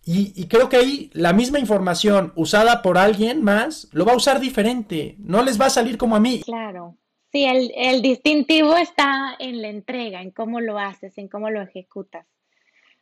Y, 0.06 0.48
creo 0.48 0.68
que 0.68 0.76
ahí 0.76 1.10
la 1.14 1.32
misma 1.32 1.58
información 1.58 2.32
usada 2.36 2.82
por 2.82 2.98
alguien 2.98 3.42
más 3.42 3.88
lo 3.92 4.04
va 4.04 4.12
a 4.12 4.16
usar 4.16 4.38
diferente, 4.38 5.14
no 5.18 5.42
les 5.42 5.58
va 5.58 5.66
a 5.66 5.70
salir 5.70 5.96
como 5.96 6.14
a 6.14 6.20
mí. 6.20 6.42
Claro, 6.44 6.98
sí, 7.32 7.44
el, 7.44 7.72
el 7.74 8.02
distintivo 8.02 8.76
está 8.76 9.34
en 9.38 9.62
la 9.62 9.68
entrega, 9.68 10.20
en 10.20 10.30
cómo 10.30 10.60
lo 10.60 10.78
haces, 10.78 11.16
en 11.16 11.28
cómo 11.28 11.48
lo 11.48 11.62
ejecutas. 11.62 12.26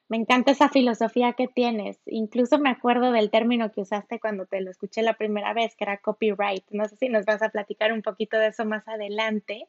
Me 0.09 0.19
encanta 0.19 0.53
esa 0.53 0.69
filosofía 0.69 1.33
que 1.33 1.49
tienes. 1.49 1.99
Incluso 2.07 2.59
me 2.59 2.69
acuerdo 2.69 3.13
del 3.13 3.31
término 3.31 3.73
que 3.73 3.81
usaste 3.81 4.21
cuando 4.21 4.45
te 4.45 4.61
lo 4.61 4.71
escuché 4.71 5.03
la 5.03 5.15
primera 5.15 5.55
vez, 5.55 5.75
que 5.75 5.85
era 5.85 5.97
copyright. 5.97 6.65
No 6.71 6.85
sé 6.85 6.97
si 6.97 7.09
nos 7.09 7.25
vas 7.25 7.41
a 7.41 7.49
platicar 7.49 7.93
un 7.93 8.03
poquito 8.03 8.37
de 8.37 8.49
eso 8.49 8.67
más 8.67 8.87
adelante. 8.87 9.67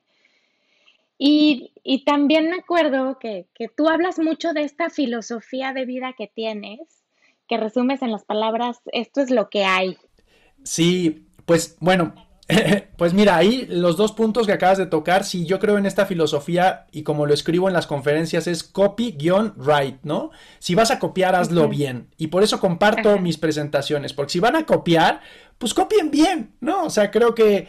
Y, 1.18 1.72
y 1.82 2.04
también 2.04 2.50
me 2.50 2.58
acuerdo 2.58 3.20
que, 3.20 3.48
que 3.54 3.70
tú 3.70 3.88
hablas 3.88 4.20
mucho 4.20 4.52
de 4.52 4.64
esta 4.64 4.90
filosofía 4.90 5.72
de 5.72 5.86
vida 5.86 6.14
que 6.18 6.28
tienes 6.28 7.03
que 7.48 7.58
resumes 7.58 8.02
en 8.02 8.12
las 8.12 8.24
palabras, 8.24 8.78
esto 8.92 9.22
es 9.22 9.30
lo 9.30 9.50
que 9.50 9.66
hay. 9.66 9.98
Sí, 10.64 11.28
pues 11.46 11.78
bueno, 11.80 12.14
pues 12.98 13.14
mira, 13.14 13.38
ahí 13.38 13.66
los 13.70 13.98
dos 13.98 14.12
puntos 14.12 14.46
que 14.46 14.54
acabas 14.54 14.78
de 14.78 14.86
tocar, 14.86 15.24
si 15.24 15.46
yo 15.46 15.60
creo 15.60 15.78
en 15.78 15.86
esta 15.86 16.06
filosofía 16.06 16.88
y 16.92 17.04
como 17.04 17.26
lo 17.26 17.34
escribo 17.34 17.68
en 17.68 17.74
las 17.74 17.88
conferencias 17.88 18.48
es 18.48 18.64
copy-write, 18.64 20.00
¿no? 20.04 20.32
Si 20.60 20.76
vas 20.76 20.92
a 20.92 21.00
copiar, 21.00 21.36
hazlo 21.36 21.70
bien. 21.70 22.10
Y 22.18 22.28
por 22.28 22.44
eso 22.44 22.60
comparto 22.60 23.18
mis 23.20 23.38
presentaciones, 23.38 24.14
porque 24.14 24.34
si 24.34 24.40
van 24.40 24.56
a 24.56 24.66
copiar, 24.66 25.22
pues 25.58 25.74
copien 25.74 26.12
bien, 26.12 26.54
¿no? 26.60 26.86
O 26.86 26.90
sea, 26.90 27.12
creo 27.12 27.34
que 27.36 27.68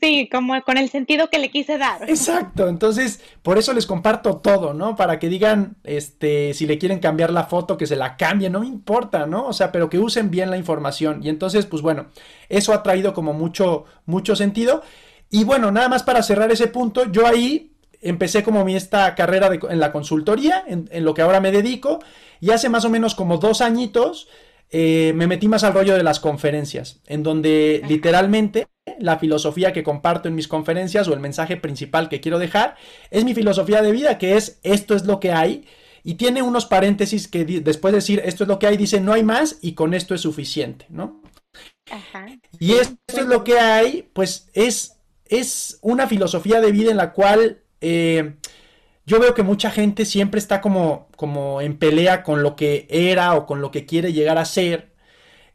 Sí, 0.00 0.28
como 0.30 0.60
con 0.62 0.78
el 0.78 0.90
sentido 0.90 1.28
que 1.28 1.38
le 1.38 1.50
quise 1.50 1.78
dar. 1.78 2.08
Exacto, 2.08 2.68
entonces 2.68 3.20
por 3.42 3.58
eso 3.58 3.72
les 3.72 3.86
comparto 3.86 4.36
todo, 4.36 4.74
¿no? 4.74 4.96
Para 4.96 5.18
que 5.18 5.28
digan, 5.28 5.76
este, 5.84 6.54
si 6.54 6.66
le 6.66 6.78
quieren 6.78 7.00
cambiar 7.00 7.32
la 7.32 7.44
foto, 7.44 7.76
que 7.76 7.86
se 7.86 7.96
la 7.96 8.16
cambien, 8.16 8.52
no 8.52 8.60
me 8.60 8.66
importa, 8.66 9.26
¿no? 9.26 9.46
O 9.46 9.52
sea, 9.52 9.72
pero 9.72 9.88
que 9.88 9.98
usen 9.98 10.30
bien 10.30 10.50
la 10.50 10.56
información. 10.56 11.20
Y 11.22 11.28
entonces, 11.28 11.66
pues 11.66 11.82
bueno, 11.82 12.06
eso 12.48 12.72
ha 12.72 12.82
traído 12.82 13.12
como 13.14 13.32
mucho, 13.32 13.84
mucho 14.06 14.36
sentido. 14.36 14.82
Y 15.30 15.44
bueno, 15.44 15.72
nada 15.72 15.88
más 15.88 16.02
para 16.02 16.22
cerrar 16.22 16.52
ese 16.52 16.68
punto, 16.68 17.10
yo 17.10 17.26
ahí 17.26 17.72
empecé 18.00 18.42
como 18.42 18.64
mi 18.64 18.76
esta 18.76 19.14
carrera 19.14 19.50
en 19.68 19.80
la 19.80 19.92
consultoría, 19.92 20.62
en, 20.66 20.88
en, 20.92 21.04
lo 21.04 21.14
que 21.14 21.22
ahora 21.22 21.40
me 21.40 21.52
dedico, 21.52 22.00
y 22.40 22.50
hace 22.50 22.68
más 22.68 22.84
o 22.84 22.90
menos 22.90 23.14
como 23.14 23.38
dos 23.38 23.60
añitos 23.60 24.28
eh, 24.74 25.12
me 25.14 25.26
metí 25.26 25.48
más 25.48 25.64
al 25.64 25.74
rollo 25.74 25.94
de 25.94 26.02
las 26.02 26.18
conferencias, 26.18 27.02
en 27.06 27.22
donde 27.22 27.82
literalmente 27.86 28.68
la 28.98 29.18
filosofía 29.18 29.74
que 29.74 29.82
comparto 29.82 30.28
en 30.28 30.34
mis 30.34 30.48
conferencias 30.48 31.06
o 31.08 31.12
el 31.12 31.20
mensaje 31.20 31.58
principal 31.58 32.08
que 32.08 32.22
quiero 32.22 32.38
dejar 32.38 32.76
es 33.10 33.24
mi 33.24 33.34
filosofía 33.34 33.82
de 33.82 33.92
vida, 33.92 34.16
que 34.16 34.38
es 34.38 34.60
esto 34.62 34.94
es 34.94 35.04
lo 35.04 35.20
que 35.20 35.30
hay. 35.30 35.66
Y 36.04 36.14
tiene 36.14 36.40
unos 36.40 36.64
paréntesis 36.64 37.28
que 37.28 37.44
después 37.44 37.92
de 37.92 37.98
decir 37.98 38.22
esto 38.24 38.44
es 38.44 38.48
lo 38.48 38.58
que 38.58 38.66
hay, 38.66 38.78
dice 38.78 38.98
no 38.98 39.12
hay 39.12 39.22
más 39.22 39.58
y 39.60 39.74
con 39.74 39.92
esto 39.92 40.14
es 40.14 40.22
suficiente, 40.22 40.86
¿no? 40.88 41.20
Y 42.58 42.72
esto 42.72 42.96
es 43.08 43.26
lo 43.26 43.44
que 43.44 43.58
hay, 43.58 44.08
pues 44.14 44.48
es, 44.54 44.96
es 45.26 45.78
una 45.82 46.06
filosofía 46.06 46.62
de 46.62 46.72
vida 46.72 46.90
en 46.90 46.96
la 46.96 47.12
cual 47.12 47.60
eh, 47.82 48.36
yo 49.06 49.18
veo 49.20 49.34
que 49.34 49.42
mucha 49.42 49.70
gente 49.70 50.04
siempre 50.04 50.38
está 50.38 50.60
como, 50.60 51.08
como 51.16 51.60
en 51.60 51.76
pelea 51.76 52.22
con 52.22 52.42
lo 52.42 52.56
que 52.56 52.86
era 52.90 53.34
o 53.34 53.46
con 53.46 53.60
lo 53.60 53.70
que 53.70 53.86
quiere 53.86 54.12
llegar 54.12 54.38
a 54.38 54.44
ser. 54.44 54.92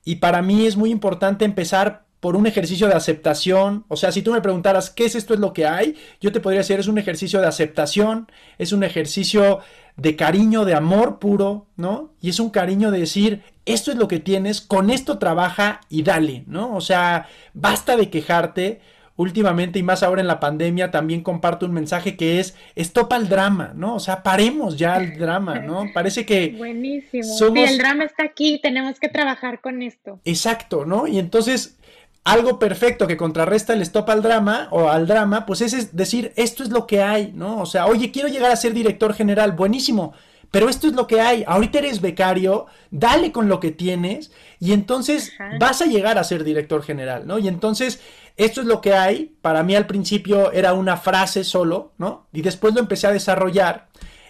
Y 0.04 0.18
para 0.18 0.42
mí 0.42 0.66
es 0.66 0.78
muy 0.78 0.90
importante 0.92 1.46
empezar 1.46 2.06
por 2.20 2.36
un 2.36 2.48
ejercicio 2.48 2.88
de 2.88 2.94
aceptación. 2.94 3.86
O 3.88 3.96
sea, 3.96 4.12
si 4.12 4.22
tú 4.22 4.32
me 4.32 4.42
preguntaras 4.42 4.90
qué 4.90 5.06
es 5.06 5.16
esto 5.16 5.34
es 5.34 5.40
lo 5.40 5.54
que 5.54 5.66
hay, 5.66 5.96
yo 6.20 6.32
te 6.32 6.40
podría 6.40 6.60
decir 6.60 6.80
es 6.80 6.88
un 6.88 6.98
ejercicio 6.98 7.40
de 7.40 7.48
aceptación, 7.48 8.30
es 8.58 8.72
un 8.72 8.84
ejercicio 8.84 9.60
de 9.96 10.16
cariño, 10.16 10.66
de 10.66 10.76
amor 10.76 11.20
puro, 11.20 11.68
¿no? 11.76 12.14
Y 12.22 12.30
es 12.30 12.40
un 12.40 12.50
cariño 12.50 12.92
de 12.92 13.00
decir, 13.00 13.44
esto 13.66 13.92
es 13.92 13.98
lo 13.98 14.08
que 14.08 14.20
tienes, 14.20 14.62
con 14.62 14.90
esto 14.90 15.18
trabaja 15.18 15.82
y 15.90 16.04
dale, 16.04 16.44
¿no? 16.48 16.76
O 16.76 16.82
sea, 16.82 17.28
basta 17.54 17.98
de 17.98 18.10
quejarte, 18.10 18.82
últimamente 19.18 19.80
y 19.80 19.84
más 19.84 20.04
ahora 20.04 20.22
en 20.22 20.28
la 20.28 20.40
pandemia 20.40 20.92
también 20.92 21.22
comparto 21.22 21.66
un 21.66 21.74
mensaje 21.74 22.16
que 22.16 22.40
es 22.40 22.56
stop 22.76 23.12
al 23.12 23.28
drama, 23.28 23.74
¿no? 23.76 23.96
O 23.96 24.00
sea, 24.00 24.24
paremos 24.24 24.78
ya 24.78 24.96
al 24.96 25.18
drama, 25.18 25.60
¿no? 25.60 25.88
Parece 25.94 26.26
que 26.26 26.56
Buenísimo. 26.58 27.24
Sí, 27.24 27.46
el 27.56 27.78
drama 27.78 28.06
está 28.06 28.24
aquí, 28.24 28.60
tenemos 28.62 29.00
que 29.00 29.10
trabajar 29.10 29.60
con 29.60 29.82
esto. 29.82 30.22
Exacto, 30.24 30.86
¿no? 30.86 31.08
Y 31.08 31.20
entonces 31.20 31.78
algo 32.24 32.60
perfecto 32.60 33.08
que 33.08 33.18
contrarresta 33.18 33.74
el 33.74 33.82
stop 33.82 34.10
al 34.10 34.22
drama 34.22 34.68
o 34.72 34.90
al 34.90 35.08
drama, 35.08 35.46
pues 35.46 35.62
es 35.62 35.96
decir, 35.96 36.34
esto 36.36 36.62
es 36.62 36.70
lo 36.70 36.86
que 36.86 37.02
hay, 37.02 37.32
¿no? 37.34 37.62
O 37.62 37.66
sea, 37.66 37.88
oye, 37.88 38.12
quiero 38.12 38.28
llegar 38.28 38.52
a 38.52 38.58
ser 38.58 38.74
director 38.74 39.14
general, 39.14 39.54
buenísimo, 39.54 40.14
pero 40.52 40.68
esto 40.68 40.88
es 40.88 40.94
lo 40.94 41.08
que 41.08 41.22
hay. 41.22 41.44
Ahorita 41.48 41.80
eres 41.80 42.02
becario, 42.02 42.68
dale 42.92 43.32
con 43.32 43.48
lo 43.48 43.60
que 43.60 43.72
tienes 43.72 44.32
y 44.60 44.74
entonces 44.74 45.34
vas 45.60 45.82
a 45.82 45.86
llegar 45.86 46.18
a 46.18 46.24
ser 46.24 46.44
director 46.44 46.84
general, 46.84 47.26
¿no? 47.28 47.40
Y 47.40 47.48
entonces 47.48 48.02
esto 48.38 48.62
es 48.62 48.68
lo 48.68 48.82
que 48.82 48.94
hay. 48.94 49.36
Para 49.42 49.64
mí 49.64 49.76
al 49.76 49.88
principio 49.88 50.52
era 50.52 50.74
una 50.74 50.96
frase 50.96 51.44
solo, 51.44 51.94
¿no? 51.98 52.28
Y 52.32 52.42
después 52.42 52.74
lo 52.74 52.80
empecé 52.80 53.08
a 53.08 53.12
desarrollar 53.12 53.90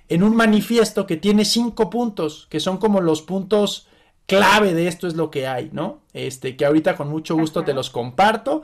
en 0.09 0.23
un 0.23 0.35
manifiesto 0.35 1.05
que 1.05 1.17
tiene 1.17 1.43
cinco 1.43 1.89
puntos, 1.89 2.47
que 2.49 2.61
son 2.61 2.77
como 2.77 3.01
los 3.01 3.21
puntos 3.21 3.87
clave 4.25 4.73
de 4.73 4.87
esto 4.87 5.07
es 5.07 5.15
lo 5.15 5.29
que 5.29 5.47
hay, 5.47 5.69
¿no? 5.73 6.01
Este, 6.13 6.55
que 6.55 6.65
ahorita 6.65 6.95
con 6.95 7.09
mucho 7.09 7.35
gusto 7.35 7.63
te 7.63 7.73
los 7.73 7.89
comparto. 7.89 8.61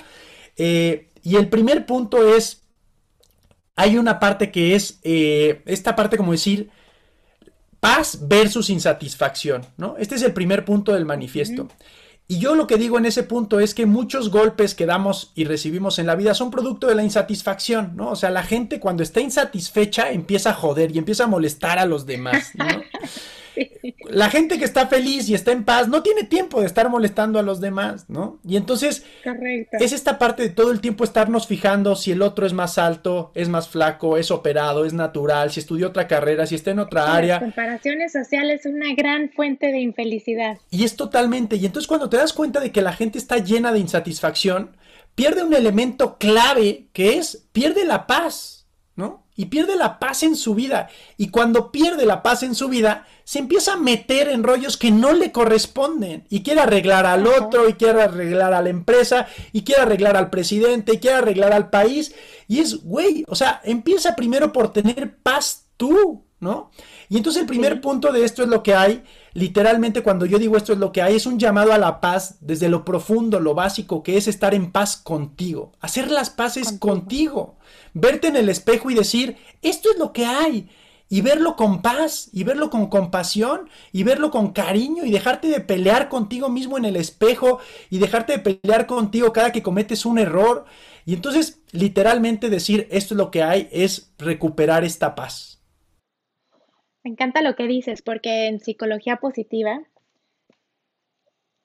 Eh, 0.58 1.10
y 1.24 1.36
el 1.36 1.50
primer 1.50 1.86
punto 1.86 2.36
es, 2.36 2.64
hay 3.76 3.98
una 3.98 4.20
parte 4.20 4.52
que 4.52 4.76
es, 4.76 5.00
eh, 5.04 5.62
esta 5.66 5.96
parte 5.96 6.18
como 6.18 6.32
decir, 6.32 6.70
paz 7.80 8.20
versus 8.22 8.70
insatisfacción, 8.70 9.66
¿no? 9.78 9.96
Este 9.98 10.16
es 10.16 10.22
el 10.22 10.34
primer 10.34 10.64
punto 10.64 10.94
del 10.94 11.06
manifiesto. 11.06 11.68
Y 12.34 12.40
yo 12.40 12.56
lo 12.56 12.66
que 12.66 12.78
digo 12.78 12.98
en 12.98 13.06
ese 13.06 13.22
punto 13.22 13.60
es 13.60 13.76
que 13.76 13.86
muchos 13.86 14.32
golpes 14.32 14.74
que 14.74 14.88
damos 14.88 15.32
y 15.36 15.44
recibimos 15.44 16.00
en 16.00 16.08
la 16.08 16.16
vida 16.16 16.34
son 16.34 16.50
producto 16.50 16.88
de 16.88 16.96
la 16.96 17.04
insatisfacción, 17.04 17.96
¿no? 17.96 18.10
O 18.10 18.16
sea, 18.16 18.32
la 18.32 18.42
gente 18.42 18.80
cuando 18.80 19.04
está 19.04 19.22
insatisfecha 19.22 20.10
empieza 20.10 20.50
a 20.50 20.54
joder 20.56 20.96
y 20.96 20.98
empieza 20.98 21.26
a 21.26 21.28
molestar 21.28 21.78
a 21.78 21.86
los 21.86 22.08
demás, 22.08 22.50
¿no? 22.56 22.66
La 24.10 24.30
gente 24.30 24.60
que 24.60 24.66
está 24.66 24.88
feliz 24.88 25.30
y 25.30 25.34
está 25.34 25.52
en 25.52 25.64
paz 25.64 25.88
no 25.88 26.04
tiene 26.04 26.24
tiempo 26.24 26.60
de 26.62 26.68
estar 26.68 26.90
molestando 26.90 27.40
a 27.40 27.42
los 27.42 27.62
demás, 27.62 28.10
¿no? 28.10 28.40
Y 28.48 28.58
entonces 28.58 29.06
es 29.80 29.94
esta 29.94 30.18
parte 30.18 30.44
de 30.44 30.50
todo 30.50 30.72
el 30.72 30.82
tiempo 30.82 31.04
estarnos 31.04 31.48
fijando 31.48 31.96
si 31.96 32.12
el 32.12 32.22
otro 32.22 32.46
es 32.46 32.54
más 32.54 32.78
alto, 32.78 33.32
es 33.36 33.50
más 33.50 33.70
flaco, 33.70 34.18
es 34.18 34.32
operado, 34.32 34.86
es 34.86 34.94
natural, 34.94 35.52
si 35.52 35.60
estudió 35.60 35.88
otra 35.88 36.08
carrera, 36.08 36.46
si 36.46 36.56
está 36.56 36.72
en 36.72 36.80
otra 36.80 37.16
área. 37.16 37.36
Las 37.36 37.44
comparaciones 37.44 38.12
sociales 38.12 38.62
son 38.64 38.76
una 38.76 38.94
gran 38.96 39.30
fuente 39.30 39.68
de 39.68 39.80
infelicidad. 39.80 40.58
Y 40.70 40.84
es 40.84 40.96
totalmente. 40.96 41.56
Y 41.56 41.66
entonces 41.66 41.88
cuando 41.88 42.10
te 42.10 42.18
das 42.18 42.34
cuenta 42.34 42.60
de 42.60 42.72
que 42.72 42.82
la 42.82 42.94
gente 42.94 43.18
está 43.18 43.38
llena 43.38 43.72
de 43.72 43.80
insatisfacción, 43.80 44.76
pierde 45.16 45.44
un 45.44 45.54
elemento 45.54 46.18
clave 46.18 46.86
que 46.94 47.18
es 47.18 47.46
pierde 47.52 47.86
la 47.86 48.08
paz, 48.08 48.63
¿no? 48.96 49.24
y 49.36 49.46
pierde 49.46 49.76
la 49.76 50.00
paz 50.00 50.24
en 50.24 50.36
su 50.36 50.54
vida. 50.54 50.90
Y 51.18 51.30
cuando 51.30 51.72
pierde 51.72 52.06
la 52.06 52.22
paz 52.22 52.44
en 52.44 52.56
su 52.56 52.70
vida, 52.70 53.08
se 53.24 53.40
empieza 53.40 53.74
a 53.74 53.78
meter 53.78 54.28
en 54.30 54.44
rollos 54.44 54.78
que 54.78 54.92
no 54.92 55.14
le 55.14 55.32
corresponden. 55.32 56.26
Y 56.30 56.44
quiere 56.44 56.62
arreglar 56.62 57.06
al 57.06 57.26
otro, 57.26 57.68
y 57.68 57.74
quiere 57.74 58.04
arreglar 58.04 58.54
a 58.54 58.62
la 58.62 58.70
empresa, 58.70 59.28
y 59.52 59.64
quiere 59.64 59.82
arreglar 59.82 60.18
al 60.18 60.30
presidente, 60.30 60.94
y 60.94 61.00
quiere 61.00 61.18
arreglar 61.18 61.54
al 61.54 61.70
país. 61.70 62.14
Y 62.48 62.60
es, 62.60 62.84
güey, 62.84 63.26
o 63.28 63.36
sea, 63.36 63.62
empieza 63.64 64.16
primero 64.16 64.54
por 64.54 64.72
tener 64.72 65.18
paz 65.18 65.66
tú, 65.78 66.24
¿no? 66.44 66.70
Y 67.10 67.18
entonces 67.18 67.42
el 67.42 67.48
primer 67.48 67.82
punto 67.82 68.12
de 68.12 68.24
esto 68.24 68.44
es 68.44 68.50
lo 68.50 68.62
que 68.62 68.76
hay. 68.76 69.04
Literalmente 69.34 70.04
cuando 70.04 70.26
yo 70.28 70.38
digo 70.38 70.58
esto 70.58 70.74
es 70.74 70.80
lo 70.80 70.92
que 70.92 71.02
hay, 71.02 71.16
es 71.16 71.26
un 71.26 71.40
llamado 71.40 71.74
a 71.74 71.80
la 71.80 72.02
paz 72.02 72.38
desde 72.42 72.70
lo 72.70 72.86
profundo, 72.86 73.40
lo 73.40 73.56
básico, 73.56 74.04
que 74.04 74.18
es 74.18 74.28
estar 74.28 74.54
en 74.54 74.72
paz 74.72 74.98
contigo. 74.98 75.72
Hacer 75.80 76.12
las 76.12 76.30
paces 76.30 76.74
contigo 76.74 77.58
verte 77.94 78.28
en 78.28 78.36
el 78.36 78.50
espejo 78.50 78.90
y 78.90 78.96
decir, 78.96 79.38
esto 79.62 79.92
es 79.92 79.98
lo 79.98 80.14
que 80.14 80.26
hay. 80.26 80.70
Y 81.10 81.22
verlo 81.22 81.56
con 81.56 81.84
paz, 81.84 82.30
y 82.34 82.44
verlo 82.44 82.72
con 82.72 82.88
compasión, 82.88 83.70
y 83.92 84.02
verlo 84.02 84.32
con 84.32 84.52
cariño, 84.52 85.06
y 85.06 85.12
dejarte 85.12 85.48
de 85.48 85.60
pelear 85.60 86.10
contigo 86.10 86.50
mismo 86.50 86.78
en 86.78 86.86
el 86.86 86.96
espejo, 86.96 87.60
y 87.92 88.00
dejarte 88.00 88.34
de 88.34 88.40
pelear 88.40 88.88
contigo 88.88 89.32
cada 89.32 89.52
que 89.52 89.62
cometes 89.62 90.08
un 90.08 90.18
error. 90.18 90.66
Y 91.06 91.14
entonces, 91.14 91.60
literalmente 91.72 92.50
decir, 92.50 92.88
esto 92.90 93.14
es 93.14 93.18
lo 93.18 93.30
que 93.30 93.44
hay, 93.44 93.70
es 93.72 94.12
recuperar 94.18 94.84
esta 94.84 95.14
paz. 95.14 95.53
Me 97.04 97.12
encanta 97.12 97.42
lo 97.42 97.56
que 97.56 97.68
dices, 97.68 98.02
porque 98.02 98.48
en 98.48 98.60
psicología 98.60 99.18
positiva 99.18 99.82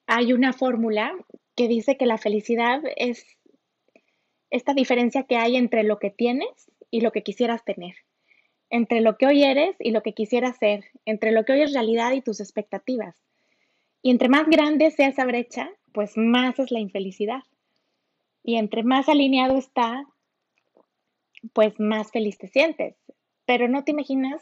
hay 0.05 0.33
una 0.33 0.53
fórmula 0.53 1.13
que 1.55 1.67
dice 1.67 1.97
que 1.97 2.05
la 2.05 2.17
felicidad 2.17 2.81
es 2.97 3.37
esta 4.49 4.73
diferencia 4.73 5.23
que 5.23 5.37
hay 5.37 5.55
entre 5.55 5.83
lo 5.83 5.99
que 5.99 6.09
tienes 6.09 6.71
y 6.91 7.01
lo 7.01 7.11
que 7.11 7.23
quisieras 7.23 7.63
tener, 7.63 7.95
entre 8.69 9.01
lo 9.01 9.17
que 9.17 9.27
hoy 9.27 9.43
eres 9.43 9.75
y 9.79 9.91
lo 9.91 10.01
que 10.01 10.13
quisieras 10.13 10.57
ser, 10.57 10.85
entre 11.05 11.31
lo 11.31 11.45
que 11.45 11.53
hoy 11.53 11.61
es 11.61 11.73
realidad 11.73 12.11
y 12.13 12.21
tus 12.21 12.39
expectativas. 12.39 13.15
Y 14.01 14.11
entre 14.11 14.29
más 14.29 14.47
grande 14.47 14.91
sea 14.91 15.09
esa 15.09 15.25
brecha, 15.25 15.69
pues 15.93 16.17
más 16.17 16.57
es 16.59 16.71
la 16.71 16.79
infelicidad. 16.79 17.43
Y 18.43 18.55
entre 18.55 18.83
más 18.83 19.09
alineado 19.09 19.57
está, 19.57 20.05
pues 21.53 21.79
más 21.79 22.11
feliz 22.11 22.37
te 22.37 22.47
sientes. 22.47 22.95
Pero 23.45 23.67
no 23.67 23.83
te 23.83 23.91
imaginas 23.91 24.41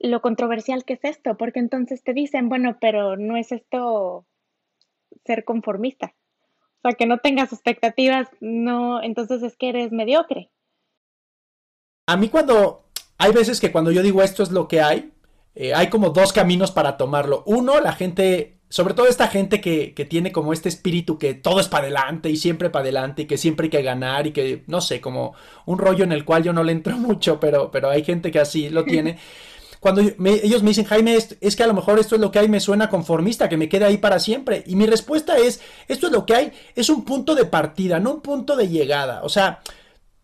lo 0.00 0.22
controversial 0.22 0.84
que 0.84 0.94
es 0.94 1.04
esto, 1.04 1.36
porque 1.36 1.60
entonces 1.60 2.02
te 2.02 2.14
dicen, 2.14 2.48
bueno, 2.48 2.78
pero 2.80 3.16
no 3.16 3.36
es 3.36 3.52
esto 3.52 4.26
ser 5.24 5.44
conformista. 5.44 6.14
O 6.82 6.88
sea, 6.88 6.92
que 6.92 7.06
no 7.06 7.18
tengas 7.18 7.52
expectativas, 7.52 8.28
no, 8.40 9.02
entonces 9.02 9.42
es 9.42 9.56
que 9.56 9.68
eres 9.68 9.92
mediocre. 9.92 10.50
A 12.06 12.16
mí 12.16 12.30
cuando, 12.30 12.86
hay 13.18 13.32
veces 13.32 13.60
que 13.60 13.70
cuando 13.70 13.92
yo 13.92 14.02
digo 14.02 14.22
esto 14.22 14.42
es 14.42 14.50
lo 14.50 14.66
que 14.66 14.80
hay, 14.80 15.12
eh, 15.54 15.74
hay 15.74 15.90
como 15.90 16.10
dos 16.10 16.32
caminos 16.32 16.70
para 16.72 16.96
tomarlo. 16.96 17.42
Uno, 17.44 17.78
la 17.80 17.92
gente, 17.92 18.60
sobre 18.70 18.94
todo 18.94 19.06
esta 19.06 19.28
gente 19.28 19.60
que, 19.60 19.92
que 19.92 20.06
tiene 20.06 20.32
como 20.32 20.54
este 20.54 20.70
espíritu 20.70 21.18
que 21.18 21.34
todo 21.34 21.60
es 21.60 21.68
para 21.68 21.84
adelante 21.84 22.30
y 22.30 22.36
siempre 22.36 22.70
para 22.70 22.84
adelante 22.84 23.22
y 23.22 23.26
que 23.26 23.36
siempre 23.36 23.66
hay 23.66 23.70
que 23.70 23.82
ganar 23.82 24.26
y 24.26 24.32
que, 24.32 24.64
no 24.66 24.80
sé, 24.80 25.02
como 25.02 25.34
un 25.66 25.76
rollo 25.76 26.04
en 26.04 26.12
el 26.12 26.24
cual 26.24 26.42
yo 26.42 26.54
no 26.54 26.64
le 26.64 26.72
entro 26.72 26.96
mucho, 26.96 27.38
pero, 27.38 27.70
pero 27.70 27.90
hay 27.90 28.02
gente 28.02 28.30
que 28.30 28.40
así 28.40 28.70
lo 28.70 28.84
tiene. 28.84 29.18
Cuando 29.80 30.02
ellos 30.02 30.62
me 30.62 30.70
dicen, 30.70 30.84
Jaime, 30.84 31.16
es, 31.16 31.56
que 31.56 31.62
a 31.62 31.66
lo 31.66 31.72
mejor 31.72 31.98
esto 31.98 32.14
es 32.14 32.20
lo 32.20 32.30
que 32.30 32.38
hay, 32.38 32.48
me 32.48 32.60
suena 32.60 32.90
conformista, 32.90 33.48
que 33.48 33.56
me 33.56 33.68
quede 33.68 33.86
ahí 33.86 33.96
para 33.96 34.18
siempre. 34.18 34.62
Y 34.66 34.76
mi 34.76 34.86
respuesta 34.86 35.38
es, 35.38 35.60
esto 35.88 36.06
es 36.06 36.12
lo 36.12 36.26
que 36.26 36.34
hay, 36.34 36.52
es 36.74 36.90
un 36.90 37.04
punto 37.04 37.34
de 37.34 37.46
partida, 37.46 37.98
no 37.98 38.12
un 38.14 38.20
punto 38.20 38.56
de 38.56 38.68
llegada. 38.68 39.22
O 39.22 39.30
sea, 39.30 39.62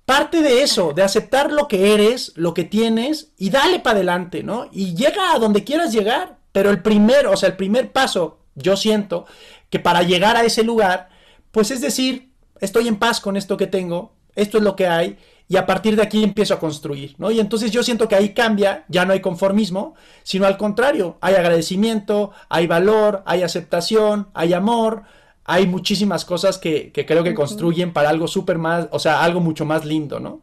parte 0.05 0.43
de 0.43 0.63
eso, 0.63 0.93
de 0.93 1.03
aceptar 1.03 1.51
lo 1.51 1.69
que 1.69 1.95
eres, 1.95 2.33
lo 2.37 2.53
que 2.53 2.65
tienes 2.65 3.33
y 3.39 3.49
dale 3.49 3.81
para 3.81 3.97
adelante, 3.97 4.43
¿no? 4.43 4.69
Y 4.73 4.95
llega 4.95 5.33
a 5.33 5.39
donde 5.39 5.65
quieras 5.65 5.91
llegar. 5.91 6.37
Pero 6.53 6.71
el 6.71 6.83
primer, 6.83 7.27
o 7.27 7.37
sea, 7.37 7.51
el 7.51 7.57
primer 7.57 7.93
paso, 7.93 8.39
yo 8.55 8.77
siento 8.77 9.27
que 9.71 9.79
para 9.79 10.03
llegar 10.03 10.37
a 10.37 10.45
ese 10.45 10.65
lugar, 10.65 11.09
pues 11.51 11.71
es 11.71 11.81
decir, 11.81 12.31
estoy 12.61 12.89
en 12.89 12.97
paz 12.97 13.21
con 13.21 13.37
esto 13.37 13.57
que 13.57 13.67
tengo, 13.67 14.16
esto 14.37 14.59
es 14.59 14.65
lo 14.65 14.77
que 14.77 14.87
hay 14.87 15.19
y 15.49 15.57
a 15.57 15.67
partir 15.67 15.97
de 15.97 16.03
aquí 16.03 16.25
empiezo 16.25 16.55
a 16.55 16.59
construir, 16.59 17.15
¿no? 17.19 17.31
Y 17.31 17.39
entonces 17.39 17.71
yo 17.71 17.83
siento 17.83 18.09
que 18.09 18.17
ahí 18.17 18.35
cambia, 18.35 18.85
ya 18.89 19.05
no 19.05 19.13
hay 19.13 19.21
conformismo, 19.21 19.95
sino 20.23 20.47
al 20.47 20.57
contrario, 20.57 21.19
hay 21.21 21.35
agradecimiento, 21.35 22.33
hay 22.49 22.67
valor, 22.67 23.23
hay 23.27 23.43
aceptación, 23.43 24.29
hay 24.35 24.55
amor, 24.55 25.05
hay 25.45 25.69
muchísimas 25.69 26.25
cosas 26.25 26.59
que, 26.59 26.93
creo 26.93 27.23
que 27.23 27.35
construyen 27.35 27.93
para 27.93 28.09
algo 28.11 28.27
súper 28.27 28.59
más, 28.59 28.89
o 28.91 28.99
sea, 28.99 29.23
algo 29.23 29.41
mucho 29.41 29.65
más 29.65 29.85
lindo, 29.85 30.19
¿no? 30.19 30.41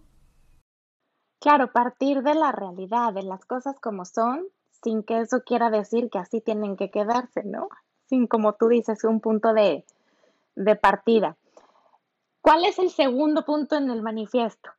Claro, 1.41 1.73
partir 1.73 2.23
de 2.23 2.36
la 2.36 2.53
realidad, 2.53 3.13
de 3.13 3.23
las 3.23 3.43
cosas 3.43 3.75
como 3.82 4.06
son, 4.06 4.45
sin 4.82 5.03
que 5.03 5.19
eso 5.19 5.41
quiera 5.45 5.69
decir 5.69 6.10
que 6.10 6.19
así 6.19 6.39
tienen 6.39 6.77
que 6.77 6.89
quedarse, 6.89 7.43
¿no? 7.43 7.67
Sin, 8.08 8.27
como 8.27 8.53
tú 8.53 8.69
dices, 8.69 9.03
un 9.03 9.19
punto 9.19 9.53
de, 9.53 9.84
de 10.56 10.75
partida. 10.77 11.36
¿Cuál 12.43 12.65
es 12.65 12.77
el 12.77 12.89
segundo 12.89 13.45
punto 13.45 13.77
en 13.77 13.89
el 13.89 14.01
manifiesto? 14.01 14.69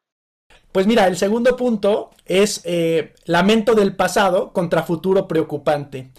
Pues 0.71 0.87
mira, 0.87 1.07
el 1.07 1.17
segundo 1.17 1.57
punto 1.57 2.11
es 2.27 2.61
eh, 2.65 3.15
lamento 3.25 3.75
del 3.75 3.97
pasado 3.97 4.53
contra 4.53 4.83
futuro 4.83 5.27
preocupante. 5.27 6.11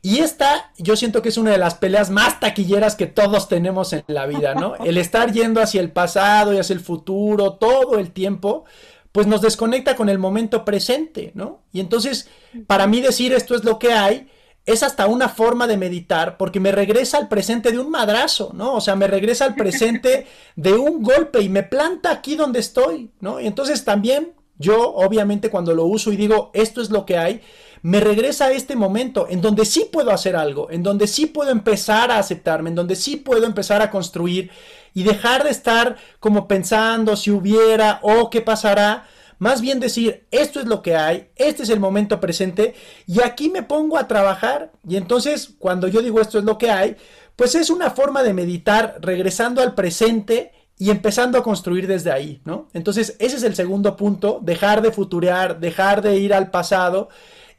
Y 0.00 0.20
esta 0.20 0.72
yo 0.78 0.96
siento 0.96 1.20
que 1.20 1.28
es 1.28 1.36
una 1.36 1.50
de 1.50 1.58
las 1.58 1.74
peleas 1.74 2.08
más 2.08 2.40
taquilleras 2.40 2.96
que 2.96 3.06
todos 3.06 3.48
tenemos 3.48 3.92
en 3.92 4.02
la 4.06 4.24
vida, 4.24 4.54
¿no? 4.54 4.76
El 4.82 4.96
estar 4.96 5.30
yendo 5.30 5.60
hacia 5.60 5.82
el 5.82 5.92
pasado 5.92 6.54
y 6.54 6.58
hacia 6.58 6.72
el 6.72 6.80
futuro 6.80 7.52
todo 7.54 7.98
el 7.98 8.10
tiempo, 8.12 8.64
pues 9.12 9.26
nos 9.26 9.42
desconecta 9.42 9.96
con 9.96 10.08
el 10.08 10.18
momento 10.18 10.64
presente, 10.64 11.32
¿no? 11.34 11.60
Y 11.70 11.80
entonces, 11.80 12.30
para 12.66 12.86
mí 12.86 13.02
decir 13.02 13.34
esto 13.34 13.54
es 13.54 13.62
lo 13.62 13.78
que 13.78 13.92
hay, 13.92 14.30
es 14.66 14.82
hasta 14.82 15.06
una 15.06 15.28
forma 15.28 15.66
de 15.66 15.76
meditar 15.76 16.36
porque 16.36 16.60
me 16.60 16.72
regresa 16.72 17.18
al 17.18 17.28
presente 17.28 17.70
de 17.70 17.78
un 17.78 17.90
madrazo, 17.90 18.52
¿no? 18.54 18.74
O 18.74 18.80
sea, 18.80 18.96
me 18.96 19.06
regresa 19.06 19.44
al 19.44 19.54
presente 19.54 20.26
de 20.56 20.72
un 20.72 21.02
golpe 21.02 21.40
y 21.42 21.48
me 21.48 21.62
planta 21.62 22.10
aquí 22.10 22.34
donde 22.34 22.60
estoy, 22.60 23.10
¿no? 23.20 23.40
Y 23.40 23.46
entonces 23.46 23.84
también 23.84 24.32
yo 24.56 24.94
obviamente 24.94 25.50
cuando 25.50 25.74
lo 25.74 25.84
uso 25.84 26.12
y 26.12 26.16
digo 26.16 26.50
esto 26.54 26.80
es 26.80 26.90
lo 26.90 27.04
que 27.04 27.18
hay, 27.18 27.42
me 27.82 28.00
regresa 28.00 28.46
a 28.46 28.52
este 28.52 28.76
momento 28.76 29.26
en 29.28 29.42
donde 29.42 29.66
sí 29.66 29.88
puedo 29.92 30.10
hacer 30.10 30.36
algo, 30.36 30.70
en 30.70 30.82
donde 30.82 31.06
sí 31.06 31.26
puedo 31.26 31.50
empezar 31.50 32.10
a 32.10 32.18
aceptarme, 32.18 32.70
en 32.70 32.76
donde 32.76 32.96
sí 32.96 33.16
puedo 33.16 33.44
empezar 33.44 33.82
a 33.82 33.90
construir 33.90 34.50
y 34.94 35.02
dejar 35.02 35.44
de 35.44 35.50
estar 35.50 35.96
como 36.20 36.48
pensando 36.48 37.16
si 37.16 37.30
hubiera 37.30 37.98
o 38.02 38.30
qué 38.30 38.40
pasará, 38.40 39.06
más 39.38 39.60
bien 39.60 39.80
decir, 39.80 40.26
esto 40.30 40.60
es 40.60 40.66
lo 40.66 40.82
que 40.82 40.96
hay, 40.96 41.28
este 41.36 41.62
es 41.62 41.70
el 41.70 41.80
momento 41.80 42.20
presente 42.20 42.74
y 43.06 43.22
aquí 43.22 43.50
me 43.50 43.62
pongo 43.62 43.98
a 43.98 44.08
trabajar 44.08 44.72
y 44.88 44.96
entonces 44.96 45.54
cuando 45.58 45.88
yo 45.88 46.02
digo 46.02 46.20
esto 46.20 46.38
es 46.38 46.44
lo 46.44 46.58
que 46.58 46.70
hay, 46.70 46.96
pues 47.36 47.54
es 47.54 47.70
una 47.70 47.90
forma 47.90 48.22
de 48.22 48.32
meditar 48.32 48.98
regresando 49.00 49.60
al 49.60 49.74
presente 49.74 50.52
y 50.78 50.90
empezando 50.90 51.38
a 51.38 51.42
construir 51.42 51.86
desde 51.86 52.10
ahí, 52.10 52.40
¿no? 52.44 52.68
Entonces 52.72 53.16
ese 53.18 53.36
es 53.36 53.42
el 53.42 53.54
segundo 53.54 53.96
punto, 53.96 54.40
dejar 54.42 54.82
de 54.82 54.90
futurear, 54.90 55.60
dejar 55.60 56.02
de 56.02 56.16
ir 56.18 56.34
al 56.34 56.50
pasado 56.50 57.08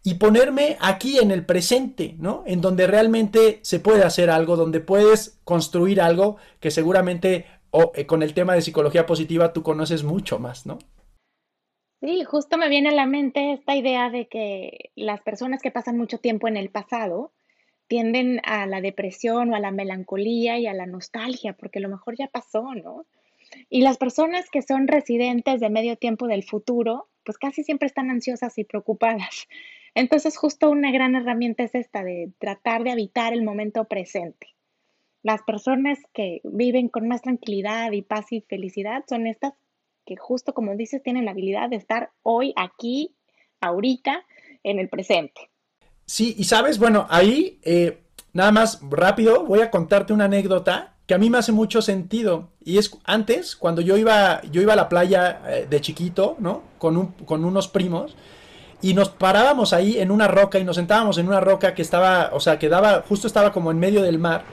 y 0.03 0.15
ponerme 0.15 0.77
aquí 0.81 1.17
en 1.17 1.31
el 1.31 1.45
presente, 1.45 2.15
¿no? 2.19 2.43
En 2.45 2.61
donde 2.61 2.87
realmente 2.87 3.59
se 3.63 3.79
puede 3.79 4.03
hacer 4.03 4.29
algo, 4.29 4.55
donde 4.55 4.79
puedes 4.79 5.39
construir 5.43 6.01
algo 6.01 6.37
que 6.59 6.71
seguramente 6.71 7.45
o, 7.71 7.91
eh, 7.95 8.05
con 8.05 8.23
el 8.23 8.33
tema 8.33 8.53
de 8.53 8.61
psicología 8.61 9.05
positiva 9.05 9.51
tú 9.51 9.63
conoces 9.63 10.03
mucho 10.03 10.39
más, 10.39 10.65
¿no? 10.65 10.77
Sí, 12.05 12.23
justo 12.23 12.59
me 12.59 12.69
viene 12.69 12.89
a 12.89 12.91
la 12.91 13.07
mente 13.07 13.53
esta 13.53 13.75
idea 13.75 14.11
de 14.11 14.27
que 14.27 14.91
las 14.95 15.21
personas 15.21 15.59
que 15.59 15.71
pasan 15.71 15.97
mucho 15.97 16.19
tiempo 16.19 16.47
en 16.47 16.55
el 16.55 16.69
pasado 16.69 17.31
tienden 17.87 18.41
a 18.43 18.67
la 18.67 18.79
depresión 18.79 19.51
o 19.51 19.55
a 19.55 19.59
la 19.59 19.71
melancolía 19.71 20.59
y 20.59 20.67
a 20.67 20.75
la 20.75 20.85
nostalgia, 20.85 21.53
porque 21.53 21.79
lo 21.79 21.89
mejor 21.89 22.15
ya 22.15 22.27
pasó, 22.27 22.75
¿no? 22.75 23.07
Y 23.71 23.81
las 23.81 23.97
personas 23.97 24.51
que 24.51 24.61
son 24.61 24.87
residentes 24.87 25.59
de 25.59 25.71
medio 25.71 25.95
tiempo 25.95 26.27
del 26.27 26.43
futuro, 26.43 27.09
pues 27.23 27.39
casi 27.39 27.63
siempre 27.63 27.87
están 27.87 28.11
ansiosas 28.11 28.55
y 28.59 28.65
preocupadas. 28.65 29.47
Entonces, 29.95 30.37
justo 30.37 30.69
una 30.69 30.91
gran 30.91 31.15
herramienta 31.15 31.63
es 31.63 31.73
esta 31.73 32.03
de 32.03 32.29
tratar 32.37 32.83
de 32.83 32.91
habitar 32.91 33.33
el 33.33 33.43
momento 33.43 33.85
presente. 33.85 34.49
Las 35.23 35.41
personas 35.41 35.97
que 36.13 36.41
viven 36.43 36.87
con 36.87 37.07
más 37.07 37.23
tranquilidad 37.23 37.91
y 37.93 38.03
paz 38.03 38.31
y 38.31 38.41
felicidad 38.41 39.05
son 39.09 39.25
estas 39.25 39.53
que 40.05 40.15
justo 40.15 40.53
como 40.53 40.75
dices 40.75 41.01
tienen 41.03 41.25
la 41.25 41.31
habilidad 41.31 41.69
de 41.69 41.77
estar 41.77 42.11
hoy, 42.23 42.53
aquí, 42.55 43.15
ahorita, 43.61 44.25
en 44.63 44.79
el 44.79 44.89
presente. 44.89 45.49
Sí, 46.05 46.35
y 46.37 46.43
sabes, 46.43 46.77
bueno, 46.77 47.07
ahí 47.09 47.59
eh, 47.63 48.03
nada 48.33 48.51
más 48.51 48.79
rápido 48.89 49.45
voy 49.45 49.61
a 49.61 49.71
contarte 49.71 50.13
una 50.13 50.25
anécdota 50.25 50.95
que 51.07 51.13
a 51.13 51.17
mí 51.17 51.29
me 51.29 51.37
hace 51.37 51.51
mucho 51.51 51.81
sentido. 51.81 52.49
Y 52.63 52.77
es 52.77 52.97
antes, 53.05 53.55
cuando 53.55 53.81
yo 53.81 53.97
iba, 53.97 54.41
yo 54.51 54.61
iba 54.61 54.73
a 54.73 54.75
la 54.75 54.89
playa 54.89 55.41
eh, 55.47 55.67
de 55.69 55.81
chiquito, 55.81 56.35
¿no? 56.39 56.63
Con, 56.77 56.97
un, 56.97 57.07
con 57.25 57.45
unos 57.45 57.67
primos. 57.67 58.15
Y 58.81 58.93
nos 58.93 59.09
parábamos 59.09 59.73
ahí 59.73 59.99
en 59.99 60.11
una 60.11 60.27
roca 60.27 60.59
y 60.59 60.63
nos 60.63 60.75
sentábamos 60.75 61.17
en 61.17 61.27
una 61.27 61.39
roca 61.39 61.73
que 61.73 61.81
estaba, 61.81 62.31
o 62.33 62.39
sea, 62.39 62.59
que 62.59 62.69
daba, 62.69 63.03
justo 63.07 63.27
estaba 63.27 63.51
como 63.51 63.71
en 63.71 63.79
medio 63.79 64.01
del 64.01 64.19
mar. 64.19 64.43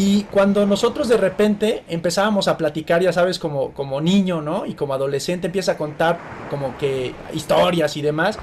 Y 0.00 0.22
cuando 0.30 0.64
nosotros 0.64 1.08
de 1.08 1.16
repente 1.16 1.82
empezábamos 1.88 2.46
a 2.46 2.56
platicar, 2.56 3.02
ya 3.02 3.12
sabes, 3.12 3.40
como, 3.40 3.72
como 3.72 4.00
niño, 4.00 4.40
¿no? 4.40 4.64
Y 4.64 4.74
como 4.74 4.94
adolescente 4.94 5.48
empieza 5.48 5.72
a 5.72 5.76
contar 5.76 6.20
como 6.50 6.78
que 6.78 7.12
historias 7.34 7.96
y 7.96 8.02
demás. 8.02 8.38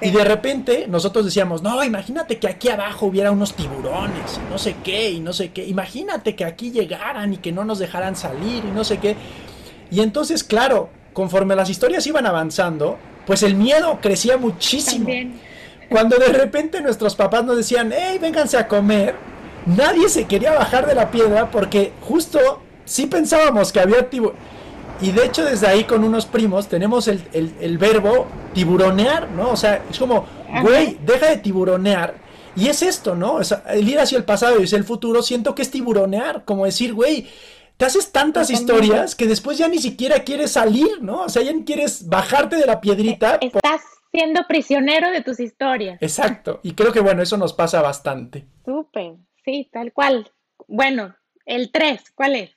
Y 0.00 0.10
de 0.10 0.24
repente 0.24 0.86
nosotros 0.88 1.24
decíamos, 1.24 1.62
no, 1.62 1.84
imagínate 1.84 2.38
que 2.40 2.48
aquí 2.48 2.68
abajo 2.68 3.06
hubiera 3.06 3.30
unos 3.30 3.54
tiburones, 3.54 4.40
y 4.44 4.50
no 4.50 4.58
sé 4.58 4.74
qué, 4.82 5.12
y 5.12 5.20
no 5.20 5.32
sé 5.32 5.52
qué. 5.52 5.64
Imagínate 5.66 6.34
que 6.34 6.44
aquí 6.44 6.72
llegaran 6.72 7.32
y 7.32 7.36
que 7.36 7.52
no 7.52 7.64
nos 7.64 7.78
dejaran 7.78 8.16
salir, 8.16 8.64
y 8.64 8.72
no 8.72 8.82
sé 8.82 8.98
qué. 8.98 9.14
Y 9.92 10.00
entonces, 10.00 10.42
claro, 10.42 10.88
conforme 11.12 11.54
las 11.54 11.70
historias 11.70 12.08
iban 12.08 12.26
avanzando, 12.26 12.98
pues 13.24 13.44
el 13.44 13.54
miedo 13.54 14.00
crecía 14.02 14.36
muchísimo. 14.36 15.08
Cuando 15.90 16.16
de 16.16 16.32
repente 16.32 16.80
nuestros 16.80 17.14
papás 17.14 17.44
nos 17.44 17.56
decían, 17.56 17.92
hey, 17.96 18.18
vénganse 18.20 18.58
a 18.58 18.66
comer, 18.66 19.37
nadie 19.76 20.08
se 20.08 20.26
quería 20.26 20.52
bajar 20.52 20.86
de 20.86 20.94
la 20.94 21.10
piedra 21.10 21.50
porque 21.50 21.92
justo 22.02 22.60
sí 22.84 23.06
pensábamos 23.06 23.72
que 23.72 23.80
había 23.80 24.08
tiburones 24.10 24.40
y 25.00 25.12
de 25.12 25.24
hecho 25.24 25.44
desde 25.44 25.66
ahí 25.66 25.84
con 25.84 26.02
unos 26.02 26.26
primos 26.26 26.68
tenemos 26.68 27.08
el, 27.08 27.78
verbo 27.78 28.26
tiburonear, 28.52 29.30
¿no? 29.30 29.50
O 29.50 29.56
sea, 29.56 29.82
es 29.88 29.98
como, 29.98 30.26
güey, 30.62 30.98
deja 31.02 31.26
de 31.26 31.36
tiburonear. 31.38 32.14
Y 32.56 32.66
es 32.66 32.82
esto, 32.82 33.14
¿no? 33.14 33.38
el 33.68 33.88
ir 33.88 34.00
hacia 34.00 34.18
el 34.18 34.24
pasado 34.24 34.58
y 34.58 34.64
hacia 34.64 34.78
el 34.78 34.84
futuro, 34.84 35.22
siento 35.22 35.54
que 35.54 35.62
es 35.62 35.70
tiburonear, 35.70 36.44
como 36.44 36.64
decir, 36.64 36.92
güey, 36.92 37.28
te 37.76 37.84
haces 37.84 38.10
tantas 38.10 38.50
historias 38.50 39.14
que 39.14 39.26
después 39.28 39.56
ya 39.56 39.68
ni 39.68 39.78
siquiera 39.78 40.24
quieres 40.24 40.50
salir, 40.52 41.00
¿no? 41.00 41.22
O 41.22 41.28
sea, 41.28 41.42
ya 41.42 41.52
ni 41.52 41.62
quieres 41.62 42.08
bajarte 42.08 42.56
de 42.56 42.66
la 42.66 42.80
piedrita. 42.80 43.38
Estás 43.40 43.82
siendo 44.10 44.40
prisionero 44.48 45.12
de 45.12 45.22
tus 45.22 45.38
historias. 45.38 46.02
Exacto, 46.02 46.58
y 46.64 46.72
creo 46.72 46.92
que 46.92 46.98
bueno, 46.98 47.22
eso 47.22 47.36
nos 47.36 47.52
pasa 47.52 47.80
bastante. 47.80 48.48
Súper, 48.64 49.14
sí, 49.48 49.68
tal 49.72 49.92
cual. 49.92 50.30
Bueno, 50.66 51.16
el 51.46 51.72
3, 51.72 52.12
¿cuál 52.14 52.36
es? 52.36 52.50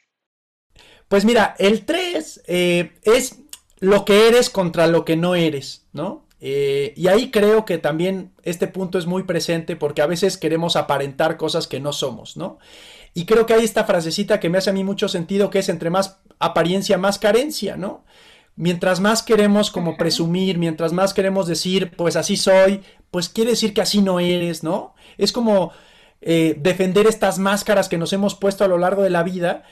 Pues 1.07 1.25
mira, 1.25 1.55
el 1.57 1.85
3 1.85 2.43
eh, 2.47 2.91
es 3.03 3.39
lo 3.79 4.03
que 4.05 4.27
eres 4.27 4.49
contra 4.49 4.87
lo 4.87 5.05
que 5.05 5.15
no 5.15 5.35
eres, 5.35 5.87
¿no? 5.93 6.27
Eh, 6.41 6.93
y 6.97 7.07
ahí 7.07 7.29
creo 7.29 7.65
que 7.65 7.77
también 7.77 8.33
este 8.43 8.67
punto 8.67 8.97
es 8.97 9.05
muy 9.05 9.23
presente 9.23 9.75
porque 9.75 10.01
a 10.01 10.07
veces 10.07 10.37
queremos 10.37 10.75
aparentar 10.75 11.37
cosas 11.37 11.67
que 11.67 11.79
no 11.79 11.93
somos, 11.93 12.35
¿no? 12.35 12.57
Y 13.13 13.25
creo 13.25 13.45
que 13.45 13.53
hay 13.53 13.63
esta 13.63 13.83
frasecita 13.83 14.39
que 14.39 14.49
me 14.49 14.57
hace 14.57 14.69
a 14.69 14.73
mí 14.73 14.83
mucho 14.83 15.07
sentido 15.07 15.49
que 15.49 15.59
es 15.59 15.69
entre 15.69 15.89
más 15.89 16.19
apariencia, 16.39 16.97
más 16.97 17.19
carencia, 17.19 17.77
¿no? 17.77 18.03
Mientras 18.55 18.99
más 18.99 19.23
queremos 19.23 19.71
como 19.71 19.97
presumir, 19.97 20.57
mientras 20.57 20.93
más 20.93 21.13
queremos 21.13 21.47
decir, 21.47 21.91
pues 21.95 22.15
así 22.15 22.35
soy, 22.37 22.81
pues 23.11 23.29
quiere 23.29 23.51
decir 23.51 23.73
que 23.73 23.81
así 23.81 24.01
no 24.01 24.19
eres, 24.19 24.63
¿no? 24.63 24.95
Es 25.17 25.31
como 25.31 25.71
eh, 26.21 26.55
defender 26.59 27.07
estas 27.07 27.39
máscaras 27.39 27.89
que 27.89 27.97
nos 27.97 28.13
hemos 28.13 28.35
puesto 28.35 28.63
a 28.63 28.67
lo 28.67 28.77
largo 28.77 29.03
de 29.03 29.09
la 29.09 29.23
vida 29.23 29.63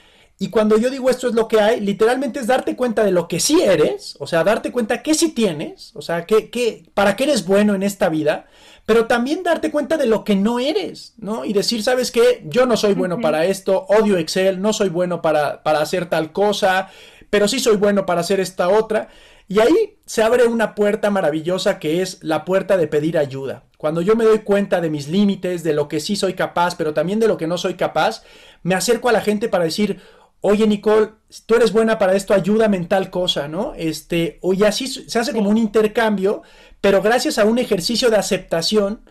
y 0.42 0.50
cuando 0.50 0.78
yo 0.78 0.90
digo 0.90 1.10
esto 1.10 1.28
es 1.28 1.34
lo 1.34 1.50
que 1.50 1.60
hay, 1.60 1.82
literalmente 1.82 2.40
es 2.40 2.48
darte 2.48 2.78
cuenta 2.78 3.04
de 3.04 3.12
lo 3.12 3.28
que 3.28 3.42
sí 3.42 3.62
eres, 3.62 4.16
o 4.20 4.26
sea, 4.26 4.46
darte 4.46 4.72
cuenta 4.72 5.04
que 5.04 5.14
sí 5.14 5.34
tienes, 5.34 5.92
o 5.96 6.02
sea, 6.02 6.26
que, 6.26 6.90
para 6.94 7.18
qué 7.18 7.26
eres 7.26 7.46
bueno 7.46 7.76
en 7.76 7.84
esta 7.84 8.08
vida, 8.08 8.46
pero 8.86 9.06
también 9.06 9.44
darte 9.44 9.70
cuenta 9.70 9.98
de 9.98 10.06
lo 10.06 10.24
que 10.24 10.38
no 10.38 10.60
eres, 10.60 11.14
¿no? 11.18 11.44
Y 11.44 11.52
decir, 11.52 11.84
¿sabes 11.84 12.10
qué? 12.10 12.42
Yo 12.46 12.66
no 12.66 12.78
soy 12.78 12.94
bueno 12.94 13.20
para 13.20 13.46
esto, 13.46 13.86
odio 13.90 14.18
Excel, 14.18 14.62
no 14.62 14.72
soy 14.72 14.88
bueno 14.88 15.22
para, 15.22 15.62
para 15.62 15.82
hacer 15.82 16.08
tal 16.08 16.32
cosa, 16.32 16.90
pero 17.30 17.50
sí 17.50 17.60
soy 17.60 17.76
bueno 17.76 18.06
para 18.06 18.22
hacer 18.22 18.40
esta 18.40 18.70
otra. 18.70 19.10
Y 19.50 19.60
ahí 19.60 19.98
se 20.06 20.22
abre 20.22 20.46
una 20.46 20.76
puerta 20.76 21.10
maravillosa 21.10 21.80
que 21.80 22.04
es 22.04 22.24
la 22.24 22.46
puerta 22.46 22.78
de 22.78 22.88
pedir 22.88 23.18
ayuda. 23.18 23.64
Cuando 23.80 24.02
yo 24.02 24.16
me 24.16 24.24
doy 24.24 24.40
cuenta 24.40 24.80
de 24.80 24.92
mis 24.92 25.08
límites, 25.08 25.64
de 25.64 25.74
lo 25.74 25.88
que 25.88 26.00
sí 26.00 26.16
soy 26.16 26.36
capaz, 26.36 26.76
pero 26.76 26.94
también 26.94 27.20
de 27.20 27.28
lo 27.28 27.36
que 27.36 27.48
no 27.48 27.58
soy 27.58 27.74
capaz, 27.74 28.22
me 28.62 28.76
acerco 28.76 29.10
a 29.10 29.12
la 29.12 29.22
gente 29.22 29.50
para 29.50 29.64
decir, 29.64 30.02
oye 30.42 30.68
Nicole, 30.68 31.14
tú 31.48 31.56
eres 31.56 31.74
buena 31.74 31.98
para 31.98 32.14
esto, 32.14 32.36
ayúdame 32.36 32.78
en 32.78 32.88
tal 32.88 33.10
cosa, 33.10 33.48
¿no? 33.48 33.74
Este, 33.76 34.40
y 34.44 34.64
así 34.66 34.88
se 34.88 35.18
hace 35.18 35.34
como 35.34 35.50
un 35.50 35.58
intercambio, 35.58 36.44
pero 36.80 37.02
gracias 37.02 37.40
a 37.40 37.46
un 37.46 37.58
ejercicio 37.58 38.12
de 38.12 38.18
aceptación, 38.18 39.02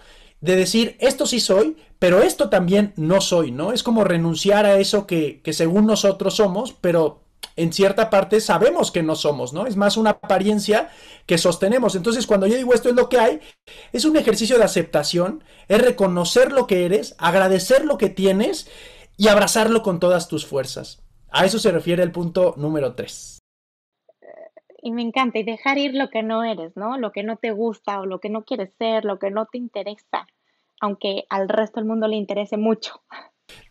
de 0.40 0.55
decir, 0.55 0.96
esto 1.01 1.27
sí 1.27 1.40
soy, 1.40 1.77
pero 1.98 2.22
esto 2.22 2.48
también 2.48 2.92
no 2.94 3.20
soy, 3.20 3.51
¿no? 3.51 3.72
Es 3.72 3.83
como 3.83 4.05
renunciar 4.05 4.66
a 4.66 4.79
eso 4.79 5.05
que, 5.05 5.40
que 5.42 5.53
según 5.53 5.85
nosotros 5.87 6.37
somos, 6.37 6.77
pero 6.81 7.24
en 7.57 7.72
cierta 7.72 8.09
parte 8.09 8.40
sabemos 8.40 8.92
que 8.92 9.03
no 9.03 9.16
somos, 9.16 9.53
¿no? 9.53 9.66
Es 9.66 9.77
más 9.77 9.96
una 9.96 10.11
apariencia 10.11 10.90
que 11.27 11.38
sostenemos. 11.38 11.96
Entonces, 11.96 12.27
cuando 12.27 12.46
yo 12.46 12.57
digo 12.57 12.72
esto 12.72 12.88
es 12.88 12.94
lo 12.94 13.09
que 13.09 13.18
hay, 13.18 13.40
es 13.92 14.05
un 14.05 14.16
ejercicio 14.16 14.59
de 14.59 14.64
aceptación, 14.64 15.42
es 15.66 15.83
reconocer 15.83 16.53
lo 16.53 16.66
que 16.66 16.87
eres, 16.87 17.16
agradecer 17.18 17.85
lo 17.85 17.98
que 17.98 18.11
tienes 18.11 18.70
y 19.16 19.27
abrazarlo 19.27 19.83
con 19.83 19.98
todas 19.98 20.29
tus 20.29 20.46
fuerzas. 20.46 21.03
A 21.31 21.44
eso 21.44 21.59
se 21.59 21.72
refiere 21.72 22.03
el 22.03 22.12
punto 22.12 22.55
número 22.57 22.94
3. 22.94 23.40
Y 24.81 24.92
me 24.92 25.03
encanta, 25.03 25.40
y 25.40 25.42
dejar 25.42 25.77
ir 25.79 25.94
lo 25.94 26.09
que 26.09 26.22
no 26.22 26.44
eres, 26.44 26.77
¿no? 26.77 26.96
Lo 26.96 27.11
que 27.11 27.24
no 27.24 27.37
te 27.37 27.51
gusta 27.51 28.01
o 28.01 28.07
lo 28.07 28.20
que 28.20 28.31
no 28.31 28.44
quieres 28.44 28.72
ser, 28.79 29.05
lo 29.05 29.18
que 29.18 29.31
no 29.33 29.46
te 29.46 29.59
interesa, 29.59 30.29
aunque 30.81 31.24
al 31.29 31.48
resto 31.48 31.81
del 31.81 31.88
mundo 31.88 32.07
le 32.07 32.14
interese 32.14 32.57
mucho. 32.57 33.03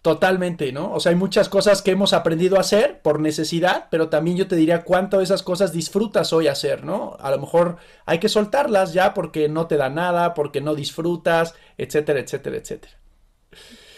Totalmente, 0.01 0.71
¿no? 0.71 0.93
O 0.93 0.99
sea, 0.99 1.11
hay 1.11 1.15
muchas 1.15 1.49
cosas 1.49 1.81
que 1.81 1.91
hemos 1.91 2.13
aprendido 2.13 2.57
a 2.57 2.61
hacer 2.61 3.01
por 3.01 3.19
necesidad, 3.19 3.87
pero 3.91 4.09
también 4.09 4.37
yo 4.37 4.47
te 4.47 4.55
diría 4.55 4.83
cuánto 4.83 5.17
de 5.17 5.23
esas 5.23 5.43
cosas 5.43 5.73
disfrutas 5.73 6.33
hoy 6.33 6.47
hacer, 6.47 6.85
¿no? 6.85 7.17
A 7.19 7.29
lo 7.29 7.39
mejor 7.39 7.77
hay 8.05 8.19
que 8.19 8.29
soltarlas 8.29 8.93
ya 8.93 9.13
porque 9.13 9.49
no 9.49 9.67
te 9.67 9.77
da 9.77 9.89
nada, 9.89 10.33
porque 10.33 10.61
no 10.61 10.75
disfrutas, 10.75 11.55
etcétera, 11.77 12.19
etcétera, 12.19 12.57
etcétera. 12.57 12.93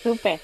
Súper. 0.01 0.39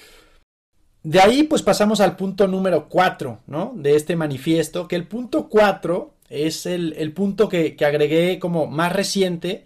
De 1.03 1.19
ahí 1.19 1.43
pues 1.43 1.61
pasamos 1.61 1.99
al 1.99 2.15
punto 2.15 2.47
número 2.47 2.89
4, 2.89 3.41
¿no? 3.47 3.73
De 3.75 3.95
este 3.95 4.15
manifiesto, 4.15 4.87
que 4.87 4.95
el 4.95 5.07
punto 5.07 5.49
4 5.49 6.13
es 6.29 6.65
el, 6.65 7.13
punto 7.13 7.47
que, 7.49 7.75
que, 7.75 7.85
agregué 7.85 8.39
como 8.39 8.67
más 8.67 8.91
reciente 8.93 9.65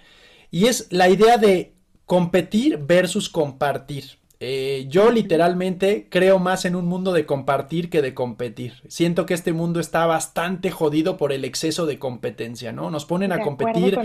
y 0.52 0.68
es 0.68 0.88
la 0.92 1.10
idea 1.10 1.38
de 1.38 1.74
competir 2.06 2.78
versus 2.78 3.30
compartir. 3.30 4.19
Eh, 4.39 4.86
yo 4.89 5.12
literalmente 5.12 6.08
creo 6.10 6.39
más 6.39 6.65
en 6.65 6.75
un 6.75 6.86
mundo 6.86 7.12
de 7.13 7.25
compartir 7.25 7.89
que 7.89 8.02
de 8.02 8.13
competir. 8.13 8.82
Siento 8.88 9.25
que 9.25 9.34
este 9.34 9.54
mundo 9.54 9.80
está 9.80 10.06
bastante 10.06 10.71
jodido 10.71 11.17
por 11.17 11.34
el 11.34 11.43
exceso 11.45 11.86
de 11.86 11.99
competencia, 11.99 12.71
¿no? 12.71 12.89
Nos 12.89 13.06
ponen 13.06 13.32
a 13.34 13.41
competir 13.41 13.99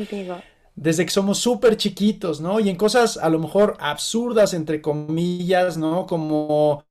desde 0.76 1.04
que 1.04 1.12
somos 1.12 1.38
súper 1.38 1.76
chiquitos, 1.76 2.40
¿no? 2.40 2.60
Y 2.60 2.68
en 2.68 2.76
cosas 2.76 3.16
a 3.16 3.28
lo 3.30 3.38
mejor 3.38 3.76
absurdas, 3.80 4.54
entre 4.54 4.80
comillas, 4.82 5.76
¿no? 5.78 6.06
Como 6.06 6.84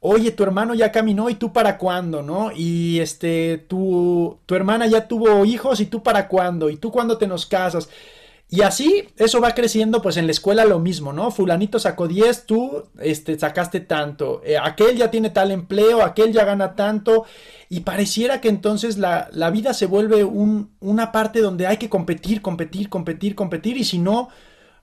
oye, 0.00 0.32
tu 0.32 0.42
hermano 0.42 0.74
ya 0.74 0.92
caminó 0.92 1.30
y 1.30 1.34
tú 1.34 1.52
para 1.52 1.78
cuándo, 1.78 2.22
¿no? 2.22 2.50
Y 2.54 3.00
este, 3.00 3.58
tu, 3.68 4.38
tu 4.46 4.54
hermana 4.54 4.86
ya 4.86 5.06
tuvo 5.08 5.44
hijos 5.44 5.80
y 5.80 5.86
tú 5.86 6.02
para 6.02 6.28
cuándo, 6.28 6.70
y 6.70 6.76
tú 6.76 6.90
cuándo 6.90 7.18
te 7.18 7.26
nos 7.26 7.46
casas. 7.46 7.88
Y 8.52 8.62
así 8.62 9.08
eso 9.16 9.40
va 9.40 9.54
creciendo, 9.54 10.02
pues 10.02 10.16
en 10.16 10.26
la 10.26 10.32
escuela 10.32 10.64
lo 10.64 10.80
mismo, 10.80 11.12
¿no? 11.12 11.30
Fulanito 11.30 11.78
sacó 11.78 12.08
10, 12.08 12.46
tú 12.46 12.82
este, 12.98 13.38
sacaste 13.38 13.78
tanto, 13.78 14.42
eh, 14.44 14.56
aquel 14.60 14.96
ya 14.96 15.08
tiene 15.08 15.30
tal 15.30 15.52
empleo, 15.52 16.02
aquel 16.02 16.32
ya 16.32 16.44
gana 16.44 16.74
tanto, 16.74 17.26
y 17.68 17.80
pareciera 17.80 18.40
que 18.40 18.48
entonces 18.48 18.98
la, 18.98 19.28
la 19.32 19.50
vida 19.50 19.72
se 19.72 19.86
vuelve 19.86 20.24
un, 20.24 20.72
una 20.80 21.12
parte 21.12 21.40
donde 21.40 21.68
hay 21.68 21.76
que 21.76 21.88
competir, 21.88 22.42
competir, 22.42 22.88
competir, 22.88 23.36
competir, 23.36 23.76
y 23.76 23.84
si 23.84 24.00
no, 24.00 24.30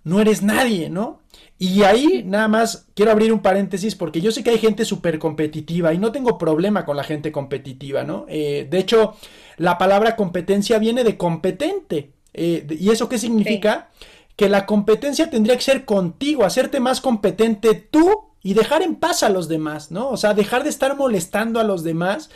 no 0.06 0.21
eres 0.21 0.43
nadie, 0.43 0.89
¿no? 0.89 1.19
Y 1.60 1.84
ahí 1.84 2.23
nada 2.25 2.47
más 2.47 2.88
quiero 2.93 3.12
abrir 3.12 3.34
un 3.34 3.41
paréntesis 3.41 3.95
porque 3.95 4.21
yo 4.21 4.32
sé 4.32 4.43
que 4.43 4.51
hay 4.51 4.60
gente 4.60 4.86
súper 4.86 5.19
competitiva 5.19 5.93
y 5.93 5.97
no 5.97 6.13
tengo 6.13 6.38
problema 6.38 6.86
con 6.86 6.95
la 6.95 7.03
gente 7.03 7.34
competitiva, 7.34 8.03
¿no? 8.06 8.25
Eh, 8.30 8.65
de 8.69 8.77
hecho, 8.77 9.15
la 9.58 9.77
palabra 9.77 10.15
competencia 10.15 10.80
viene 10.80 11.03
de 11.03 11.17
competente, 11.17 12.13
eh, 12.38 12.78
¿Y 12.80 12.89
eso 12.89 13.10
qué 13.10 13.17
significa? 13.17 13.89
Que 14.36 14.50
la 14.50 14.65
competencia 14.65 15.30
tendría 15.30 15.56
que 15.56 15.63
ser 15.63 15.86
contigo, 15.86 16.45
hacerte 16.45 16.80
más 16.80 17.02
competente 17.02 17.73
tú 17.73 18.28
y 18.43 18.54
dejar 18.54 18.82
en 18.82 18.95
paz 18.95 19.23
a 19.23 19.30
los 19.30 19.47
demás, 19.47 19.91
¿no? 19.91 20.10
O 20.10 20.17
sea, 20.17 20.34
dejar 20.34 20.63
de 20.63 20.69
estar 20.69 20.95
molestando 20.95 21.60
a 21.60 21.63
los 21.63 21.84
demás 21.84 22.30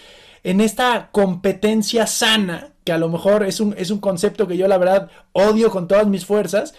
en 0.44 0.60
esta 0.60 1.10
competencia 1.12 2.08
sana, 2.08 2.74
que 2.84 2.92
a 2.92 2.98
lo 2.98 3.10
mejor 3.10 3.44
es 3.44 3.60
un, 3.60 3.76
es 3.78 3.92
un 3.92 4.00
concepto 4.00 4.48
que 4.48 4.58
yo 4.58 4.68
la 4.68 4.78
verdad 4.78 5.12
odio 5.34 5.70
con 5.70 5.88
todas 5.88 6.08
mis 6.08 6.26
fuerzas, 6.26 6.74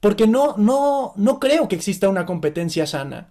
porque 0.00 0.26
no, 0.26 0.54
no, 0.56 1.12
no 1.16 1.40
creo 1.40 1.68
que 1.68 1.76
exista 1.76 2.08
una 2.08 2.26
competencia 2.26 2.86
sana. 2.86 3.30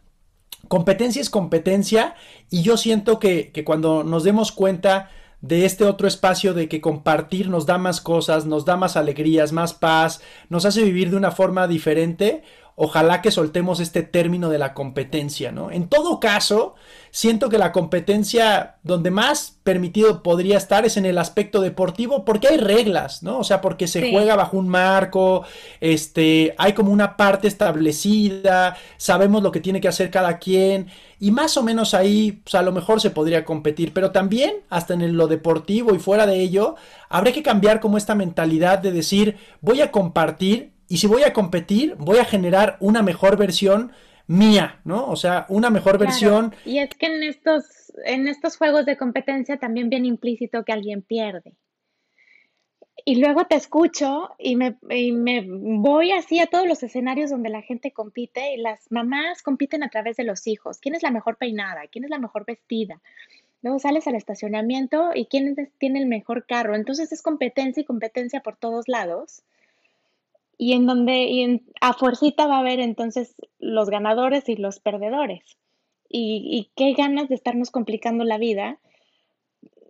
Competencia 0.67 1.21
es 1.21 1.29
competencia 1.29 2.15
y 2.49 2.61
yo 2.61 2.75
siento 2.75 3.19
que, 3.19 3.51
que 3.51 3.63
cuando 3.63 4.03
nos 4.03 4.23
demos 4.25 4.51
cuenta 4.51 5.09
de 5.41 5.65
este 5.65 5.85
otro 5.85 6.07
espacio 6.07 6.53
de 6.53 6.67
que 6.67 6.81
compartir 6.81 7.49
nos 7.49 7.65
da 7.65 7.77
más 7.77 8.01
cosas, 8.01 8.45
nos 8.45 8.65
da 8.65 8.75
más 8.75 8.97
alegrías, 8.97 9.51
más 9.51 9.73
paz, 9.73 10.21
nos 10.49 10.65
hace 10.65 10.83
vivir 10.83 11.11
de 11.11 11.17
una 11.17 11.31
forma 11.31 11.67
diferente, 11.67 12.43
ojalá 12.79 13.23
que 13.23 13.31
soltemos 13.31 13.79
este 13.79 14.03
término 14.03 14.49
de 14.49 14.59
la 14.59 14.75
competencia, 14.75 15.51
¿no? 15.51 15.71
En 15.71 15.89
todo 15.89 16.19
caso, 16.19 16.75
siento 17.09 17.49
que 17.49 17.57
la 17.57 17.71
competencia 17.71 18.75
donde 18.83 19.09
más 19.09 19.57
permitido 19.63 20.21
podría 20.21 20.57
estar 20.57 20.85
es 20.85 20.95
en 20.95 21.07
el 21.07 21.17
aspecto 21.17 21.59
deportivo 21.61 22.23
porque 22.23 22.49
hay 22.49 22.57
reglas, 22.57 23.23
¿no? 23.23 23.39
O 23.39 23.43
sea, 23.43 23.61
porque 23.61 23.87
se 23.87 24.11
juega 24.11 24.35
bajo 24.35 24.57
un 24.57 24.69
marco, 24.69 25.43
este, 25.81 26.53
hay 26.59 26.73
como 26.73 26.91
una 26.91 27.17
parte 27.17 27.47
establecida, 27.47 28.77
sabemos 28.97 29.41
lo 29.41 29.51
que 29.51 29.59
tiene 29.59 29.81
que 29.81 29.87
hacer 29.87 30.11
cada 30.11 30.37
quien 30.37 30.85
y 31.19 31.31
más 31.31 31.57
o 31.57 31.63
menos 31.63 31.95
ahí, 31.95 32.43
pues 32.43 32.53
a 32.53 32.61
lo 32.61 32.71
mejor 32.71 33.01
se 33.01 33.09
podría 33.09 33.43
competir, 33.43 33.91
pero 33.91 34.11
también 34.11 34.53
hasta 34.69 34.93
en 34.93 35.17
lo 35.17 35.27
deportivo 35.27 35.95
y 35.95 35.99
fuera 35.99 36.27
de 36.27 36.39
ello, 36.39 36.75
habría 37.09 37.33
que 37.33 37.41
cambiar 37.41 37.79
como 37.79 37.97
esta 37.97 38.13
mentalidad 38.13 38.77
de 38.77 38.91
decir, 38.91 39.37
voy 39.61 39.81
a 39.81 39.89
compartir 39.89 40.76
y 40.87 40.97
si 40.97 41.07
voy 41.07 41.23
a 41.23 41.33
competir, 41.33 41.95
voy 41.97 42.19
a 42.19 42.25
generar 42.25 42.77
una 42.79 43.01
mejor 43.01 43.37
versión 43.37 43.91
mía, 44.27 44.79
¿no? 44.83 45.07
O 45.07 45.15
sea, 45.15 45.45
una 45.49 45.69
mejor 45.69 45.97
versión. 45.97 46.53
Y 46.65 46.79
es 46.79 46.89
que 46.95 47.07
en 47.07 47.23
estos, 47.23 47.93
en 48.05 48.27
estos 48.27 48.57
juegos 48.57 48.85
de 48.85 48.97
competencia 48.97 49.57
también 49.57 49.89
viene 49.89 50.07
implícito 50.07 50.63
que 50.63 50.73
alguien 50.73 51.01
pierde. 51.01 51.53
Y 53.05 53.21
luego 53.21 53.45
te 53.45 53.55
escucho 53.55 54.31
y 54.37 54.57
me, 54.57 54.77
y 54.89 55.13
me, 55.13 55.45
voy 55.47 56.11
así 56.11 56.39
a 56.39 56.47
todos 56.47 56.67
los 56.67 56.83
escenarios 56.83 57.29
donde 57.29 57.49
la 57.49 57.61
gente 57.61 57.91
compite 57.91 58.53
y 58.53 58.57
las 58.57 58.91
mamás 58.91 59.43
compiten 59.43 59.83
a 59.83 59.89
través 59.89 60.17
de 60.17 60.25
los 60.25 60.45
hijos. 60.45 60.79
¿Quién 60.79 60.95
es 60.95 61.03
la 61.03 61.11
mejor 61.11 61.37
peinada? 61.37 61.83
¿Quién 61.89 62.03
es 62.03 62.09
la 62.09 62.19
mejor 62.19 62.45
vestida? 62.45 62.99
Luego 63.61 63.79
sales 63.79 64.07
al 64.07 64.15
estacionamiento 64.15 65.11
y 65.15 65.27
quién 65.27 65.55
tiene 65.77 65.99
el 65.99 66.07
mejor 66.07 66.45
carro. 66.45 66.75
Entonces 66.75 67.11
es 67.11 67.21
competencia 67.21 67.81
y 67.81 67.85
competencia 67.85 68.41
por 68.41 68.57
todos 68.57 68.87
lados 68.87 69.43
y 70.57 70.73
en 70.73 70.85
donde 70.87 71.23
y 71.23 71.61
a 71.81 71.93
fuercita 71.93 72.47
va 72.47 72.57
a 72.57 72.59
haber 72.59 72.79
entonces 72.79 73.35
los 73.59 73.89
ganadores 73.89 74.49
y 74.49 74.55
los 74.55 74.79
perdedores. 74.79 75.57
Y, 76.09 76.71
qué 76.75 76.93
ganas 76.93 77.27
de 77.27 77.35
estarnos 77.35 77.69
complicando 77.69 78.23
la 78.23 78.37
vida, 78.37 78.79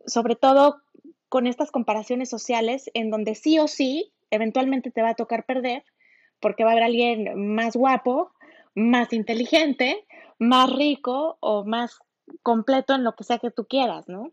sobre 0.07 0.35
todo 0.35 0.81
con 1.29 1.45
estas 1.45 1.69
comparaciones 1.69 2.27
sociales 2.29 2.89
en 2.95 3.11
donde 3.11 3.35
sí 3.35 3.59
o 3.59 3.67
sí, 3.67 4.11
eventualmente 4.31 4.89
te 4.89 5.03
va 5.03 5.09
a 5.09 5.15
tocar 5.15 5.45
perder, 5.45 5.83
porque 6.39 6.63
va 6.63 6.71
a 6.71 6.73
haber 6.73 6.85
alguien 6.85 7.53
más 7.53 7.75
guapo, 7.75 8.31
más 8.73 9.13
inteligente, 9.13 10.05
más 10.39 10.75
rico 10.75 11.37
o 11.39 11.63
más 11.65 11.99
completo 12.41 12.95
en 12.95 13.03
lo 13.03 13.15
que 13.15 13.23
sea 13.23 13.37
que 13.37 13.51
tú 13.51 13.65
quieras, 13.65 14.07
¿no? 14.07 14.31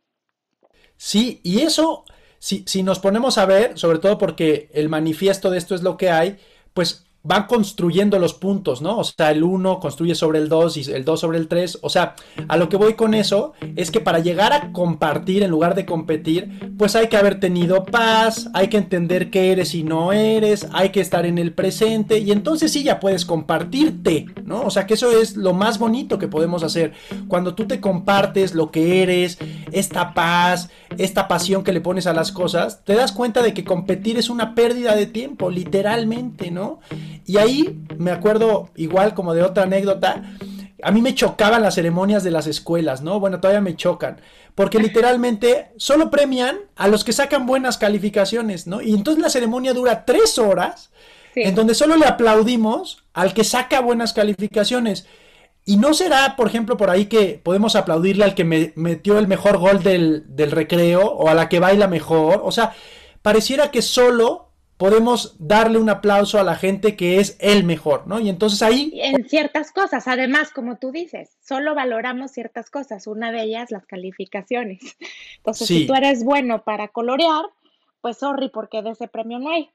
Sí, 0.96 1.40
y 1.42 1.60
eso 1.60 2.04
si, 2.44 2.82
nos 2.82 2.98
ponemos 2.98 3.38
a 3.38 3.46
ver, 3.46 3.78
sobre 3.78 3.98
todo 3.98 4.18
porque 4.18 4.68
el 4.74 4.90
manifiesto 4.90 5.48
de 5.48 5.56
esto 5.56 5.74
es 5.74 5.82
lo 5.82 5.96
que 5.96 6.10
hay, 6.10 6.36
pues 6.74 7.06
van 7.22 7.46
construyendo 7.46 8.18
los 8.18 8.34
puntos, 8.34 8.82
¿no? 8.82 8.98
O 8.98 9.04
sea, 9.04 9.30
el 9.30 9.42
1 9.42 9.80
construye 9.80 10.14
sobre 10.14 10.40
el 10.40 10.50
2 10.50 10.76
y 10.76 10.92
el 10.92 11.06
2 11.06 11.20
sobre 11.20 11.38
el 11.38 11.48
3. 11.48 11.78
O 11.80 11.88
sea, 11.88 12.16
a 12.48 12.58
lo 12.58 12.68
que 12.68 12.76
voy 12.76 12.94
con 12.94 13.14
eso 13.14 13.54
es 13.76 13.90
que 13.90 14.00
para 14.00 14.18
llegar 14.18 14.52
a 14.52 14.72
compartir 14.72 15.42
en 15.42 15.50
lugar 15.50 15.74
de 15.74 15.86
competir, 15.86 16.74
pues 16.76 16.94
hay 16.96 17.08
que 17.08 17.16
haber 17.16 17.40
tenido 17.40 17.86
paz, 17.86 18.50
hay 18.52 18.68
que 18.68 18.76
entender 18.76 19.30
qué 19.30 19.52
eres 19.52 19.74
y 19.74 19.84
no 19.84 20.12
eres, 20.12 20.68
hay 20.74 20.90
que 20.90 21.00
estar 21.00 21.24
en 21.24 21.38
el 21.38 21.54
presente 21.54 22.18
y 22.18 22.30
entonces 22.30 22.72
sí 22.72 22.84
ya 22.84 23.00
puedes 23.00 23.24
compartirte, 23.24 24.26
¿no? 24.44 24.60
O 24.60 24.70
sea, 24.70 24.86
que 24.86 24.92
eso 24.92 25.10
es 25.18 25.34
lo 25.34 25.54
más 25.54 25.78
bonito 25.78 26.18
que 26.18 26.28
podemos 26.28 26.62
hacer. 26.62 26.92
Cuando 27.26 27.54
tú 27.54 27.66
te 27.66 27.80
compartes 27.80 28.54
lo 28.54 28.70
que 28.70 29.02
eres, 29.02 29.38
esta 29.72 30.12
paz, 30.12 30.68
esta 30.98 31.28
pasión 31.28 31.64
que 31.64 31.72
le 31.72 31.80
pones 31.80 32.06
a 32.06 32.12
las 32.12 32.32
cosas, 32.32 32.84
te 32.84 32.94
das 32.94 33.12
cuenta 33.12 33.42
de 33.42 33.54
que 33.54 33.64
competir 33.64 34.18
es 34.18 34.30
una 34.30 34.54
pérdida 34.54 34.94
de 34.94 35.06
tiempo, 35.06 35.50
literalmente, 35.50 36.50
¿no? 36.50 36.80
Y 37.26 37.38
ahí 37.38 37.80
me 37.98 38.10
acuerdo 38.10 38.70
igual 38.76 39.14
como 39.14 39.34
de 39.34 39.42
otra 39.42 39.64
anécdota, 39.64 40.22
a 40.82 40.90
mí 40.90 41.00
me 41.00 41.14
chocaban 41.14 41.62
las 41.62 41.76
ceremonias 41.76 42.24
de 42.24 42.30
las 42.30 42.46
escuelas, 42.46 43.02
¿no? 43.02 43.18
Bueno, 43.18 43.40
todavía 43.40 43.62
me 43.62 43.76
chocan, 43.76 44.20
porque 44.54 44.78
literalmente 44.78 45.68
solo 45.76 46.10
premian 46.10 46.58
a 46.76 46.88
los 46.88 47.04
que 47.04 47.12
sacan 47.12 47.46
buenas 47.46 47.78
calificaciones, 47.78 48.66
¿no? 48.66 48.82
Y 48.82 48.92
entonces 48.92 49.22
la 49.22 49.30
ceremonia 49.30 49.72
dura 49.72 50.04
tres 50.04 50.38
horas, 50.38 50.90
en 51.34 51.54
donde 51.54 51.74
solo 51.74 51.96
le 51.96 52.06
aplaudimos 52.06 53.02
al 53.12 53.34
que 53.34 53.44
saca 53.44 53.80
buenas 53.80 54.12
calificaciones. 54.12 55.06
Y 55.64 55.76
no 55.78 55.94
será, 55.94 56.36
por 56.36 56.46
ejemplo, 56.46 56.76
por 56.76 56.90
ahí 56.90 57.06
que 57.06 57.40
podemos 57.42 57.74
aplaudirle 57.74 58.24
al 58.24 58.34
que 58.34 58.44
me 58.44 58.72
metió 58.76 59.18
el 59.18 59.26
mejor 59.26 59.58
gol 59.58 59.82
del, 59.82 60.24
del 60.28 60.50
recreo 60.50 61.06
o 61.06 61.28
a 61.28 61.34
la 61.34 61.48
que 61.48 61.58
baila 61.58 61.88
mejor. 61.88 62.42
O 62.44 62.52
sea, 62.52 62.74
pareciera 63.22 63.70
que 63.70 63.80
solo 63.80 64.50
podemos 64.76 65.36
darle 65.38 65.78
un 65.78 65.88
aplauso 65.88 66.38
a 66.38 66.44
la 66.44 66.56
gente 66.56 66.96
que 66.96 67.20
es 67.20 67.36
el 67.40 67.64
mejor, 67.64 68.06
¿no? 68.06 68.20
Y 68.20 68.28
entonces 68.28 68.60
ahí... 68.62 68.92
En 68.94 69.28
ciertas 69.28 69.72
cosas, 69.72 70.08
además, 70.08 70.50
como 70.50 70.76
tú 70.76 70.90
dices, 70.90 71.36
solo 71.40 71.74
valoramos 71.74 72.32
ciertas 72.32 72.70
cosas, 72.70 73.06
una 73.06 73.30
de 73.32 73.42
ellas 73.42 73.70
las 73.70 73.86
calificaciones. 73.86 74.80
Entonces, 75.38 75.68
si 75.68 75.86
tú 75.86 75.94
eres 75.94 76.24
bueno 76.24 76.64
para 76.64 76.88
colorear, 76.88 77.44
pues 78.00 78.18
sorry, 78.18 78.50
porque 78.50 78.82
de 78.82 78.90
ese 78.90 79.08
premio 79.08 79.38
no 79.38 79.50
hay. 79.50 79.70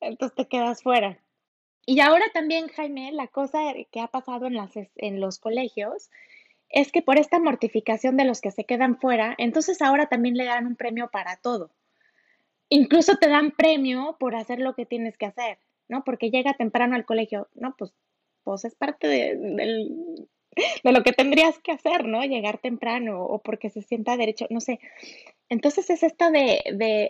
Entonces 0.00 0.36
te 0.36 0.46
quedas 0.46 0.82
fuera. 0.82 1.18
Y 1.88 2.00
ahora 2.00 2.26
también, 2.34 2.68
Jaime, 2.68 3.12
la 3.12 3.28
cosa 3.28 3.58
que 3.90 4.00
ha 4.00 4.08
pasado 4.08 4.46
en, 4.46 4.54
las, 4.54 4.72
en 4.96 5.20
los 5.20 5.38
colegios 5.38 6.10
es 6.68 6.92
que 6.92 7.00
por 7.00 7.18
esta 7.18 7.38
mortificación 7.38 8.16
de 8.16 8.24
los 8.24 8.40
que 8.40 8.50
se 8.50 8.64
quedan 8.64 8.98
fuera, 8.98 9.34
entonces 9.38 9.80
ahora 9.80 10.06
también 10.06 10.36
le 10.36 10.44
dan 10.44 10.66
un 10.66 10.76
premio 10.76 11.08
para 11.10 11.36
todo 11.36 11.70
incluso 12.68 13.16
te 13.16 13.28
dan 13.28 13.52
premio 13.52 14.16
por 14.18 14.34
hacer 14.34 14.60
lo 14.60 14.74
que 14.74 14.86
tienes 14.86 15.16
que 15.16 15.26
hacer, 15.26 15.58
¿no? 15.88 16.04
Porque 16.04 16.30
llega 16.30 16.54
temprano 16.54 16.94
al 16.94 17.04
colegio, 17.04 17.48
¿no? 17.54 17.74
Pues, 17.76 17.92
pues 18.44 18.64
es 18.64 18.74
parte 18.74 19.08
de, 19.08 20.26
lo 20.82 21.02
que 21.02 21.12
tendrías 21.12 21.58
que 21.60 21.72
hacer, 21.72 22.06
¿no? 22.06 22.22
Llegar 22.24 22.58
temprano 22.58 23.22
o 23.22 23.40
porque 23.40 23.70
se 23.70 23.82
sienta 23.82 24.16
derecho, 24.16 24.46
no 24.50 24.60
sé. 24.60 24.80
Entonces 25.48 25.88
es 25.90 26.02
esto 26.02 26.30
de, 26.30 26.60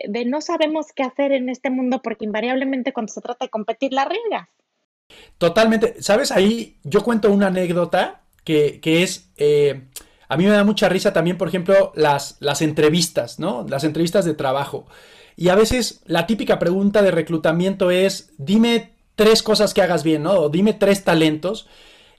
de, 0.07 0.25
no 0.25 0.41
sabemos 0.41 0.93
qué 0.93 1.03
hacer 1.03 1.31
en 1.31 1.49
este 1.49 1.69
mundo 1.69 2.01
porque 2.01 2.25
invariablemente 2.25 2.93
cuando 2.93 3.11
se 3.11 3.21
trata 3.21 3.45
de 3.45 3.49
competir 3.49 3.91
la 3.93 4.05
riegas. 4.05 4.49
Totalmente. 5.37 5.95
¿Sabes? 6.01 6.31
Ahí 6.31 6.77
yo 6.83 7.03
cuento 7.03 7.31
una 7.31 7.47
anécdota 7.47 8.21
que, 8.43 8.79
que 8.81 9.03
es... 9.03 9.29
Eh, 9.37 9.87
a 10.27 10.37
mí 10.37 10.45
me 10.45 10.51
da 10.51 10.63
mucha 10.63 10.89
risa 10.89 11.11
también, 11.11 11.37
por 11.37 11.47
ejemplo, 11.47 11.91
las, 11.95 12.37
las 12.39 12.61
entrevistas, 12.61 13.39
¿no? 13.39 13.65
Las 13.67 13.83
entrevistas 13.83 14.25
de 14.25 14.35
trabajo. 14.35 14.85
Y 15.35 15.49
a 15.49 15.55
veces 15.55 16.01
la 16.05 16.27
típica 16.27 16.59
pregunta 16.59 17.01
de 17.01 17.11
reclutamiento 17.11 17.89
es, 17.89 18.31
dime 18.37 18.91
tres 19.15 19.41
cosas 19.41 19.73
que 19.73 19.81
hagas 19.81 20.03
bien, 20.03 20.23
¿no? 20.23 20.33
O 20.33 20.49
dime 20.49 20.73
tres 20.73 21.03
talentos. 21.03 21.67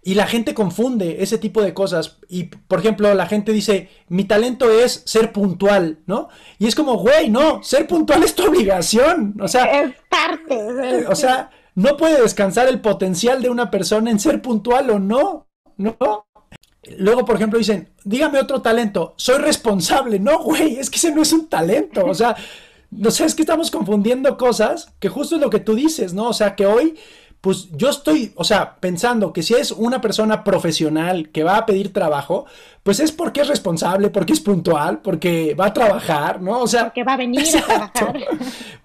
Y 0.02 0.14
la 0.14 0.26
gente 0.26 0.54
confunde 0.54 1.22
ese 1.22 1.36
tipo 1.36 1.62
de 1.62 1.74
cosas. 1.74 2.16
Y, 2.28 2.44
por 2.44 2.80
ejemplo, 2.80 3.12
la 3.14 3.26
gente 3.26 3.52
dice, 3.52 3.90
mi 4.08 4.24
talento 4.24 4.70
es 4.70 5.02
ser 5.04 5.30
puntual, 5.30 5.98
¿no? 6.06 6.28
Y 6.58 6.66
es 6.66 6.74
como, 6.74 6.96
güey, 6.96 7.28
no, 7.28 7.62
ser 7.62 7.86
puntual 7.86 8.22
es 8.22 8.34
tu 8.34 8.46
obligación. 8.46 9.36
O 9.40 9.48
sea, 9.48 9.82
es 9.82 9.94
parte. 10.08 11.06
O 11.06 11.14
sea, 11.14 11.50
no 11.80 11.96
puede 11.96 12.20
descansar 12.20 12.68
el 12.68 12.80
potencial 12.80 13.40
de 13.40 13.48
una 13.48 13.70
persona 13.70 14.10
en 14.10 14.20
ser 14.20 14.42
puntual 14.42 14.90
o 14.90 14.98
no, 14.98 15.46
¿no? 15.78 16.26
Luego, 16.98 17.24
por 17.24 17.36
ejemplo, 17.36 17.58
dicen, 17.58 17.90
dígame 18.04 18.38
otro 18.38 18.60
talento, 18.60 19.14
soy 19.16 19.38
responsable. 19.38 20.18
No, 20.18 20.42
güey, 20.42 20.76
es 20.76 20.90
que 20.90 20.96
ese 20.96 21.10
no 21.10 21.22
es 21.22 21.32
un 21.32 21.48
talento. 21.48 22.04
O 22.04 22.14
sea, 22.14 22.36
no 22.90 23.10
sé, 23.10 23.24
es 23.24 23.34
que 23.34 23.42
estamos 23.42 23.70
confundiendo 23.70 24.36
cosas 24.36 24.92
que 24.98 25.08
justo 25.08 25.36
es 25.36 25.40
lo 25.40 25.48
que 25.48 25.60
tú 25.60 25.74
dices, 25.74 26.12
¿no? 26.12 26.28
O 26.28 26.32
sea, 26.34 26.54
que 26.54 26.66
hoy 26.66 26.96
pues 27.40 27.68
yo 27.72 27.88
estoy, 27.88 28.32
o 28.36 28.44
sea, 28.44 28.76
pensando 28.80 29.32
que 29.32 29.42
si 29.42 29.54
es 29.54 29.70
una 29.70 30.02
persona 30.02 30.44
profesional 30.44 31.30
que 31.30 31.42
va 31.42 31.56
a 31.56 31.66
pedir 31.66 31.92
trabajo, 31.92 32.44
pues 32.82 33.00
es 33.00 33.12
porque 33.12 33.40
es 33.40 33.48
responsable, 33.48 34.10
porque 34.10 34.34
es 34.34 34.40
puntual, 34.40 35.00
porque 35.00 35.54
va 35.54 35.66
a 35.66 35.72
trabajar, 35.72 36.42
¿no? 36.42 36.60
O 36.60 36.66
sea, 36.66 36.84
porque 36.84 37.02
va 37.02 37.14
a 37.14 37.16
venir 37.16 37.42
a 37.56 37.90
trabajar. 37.92 38.20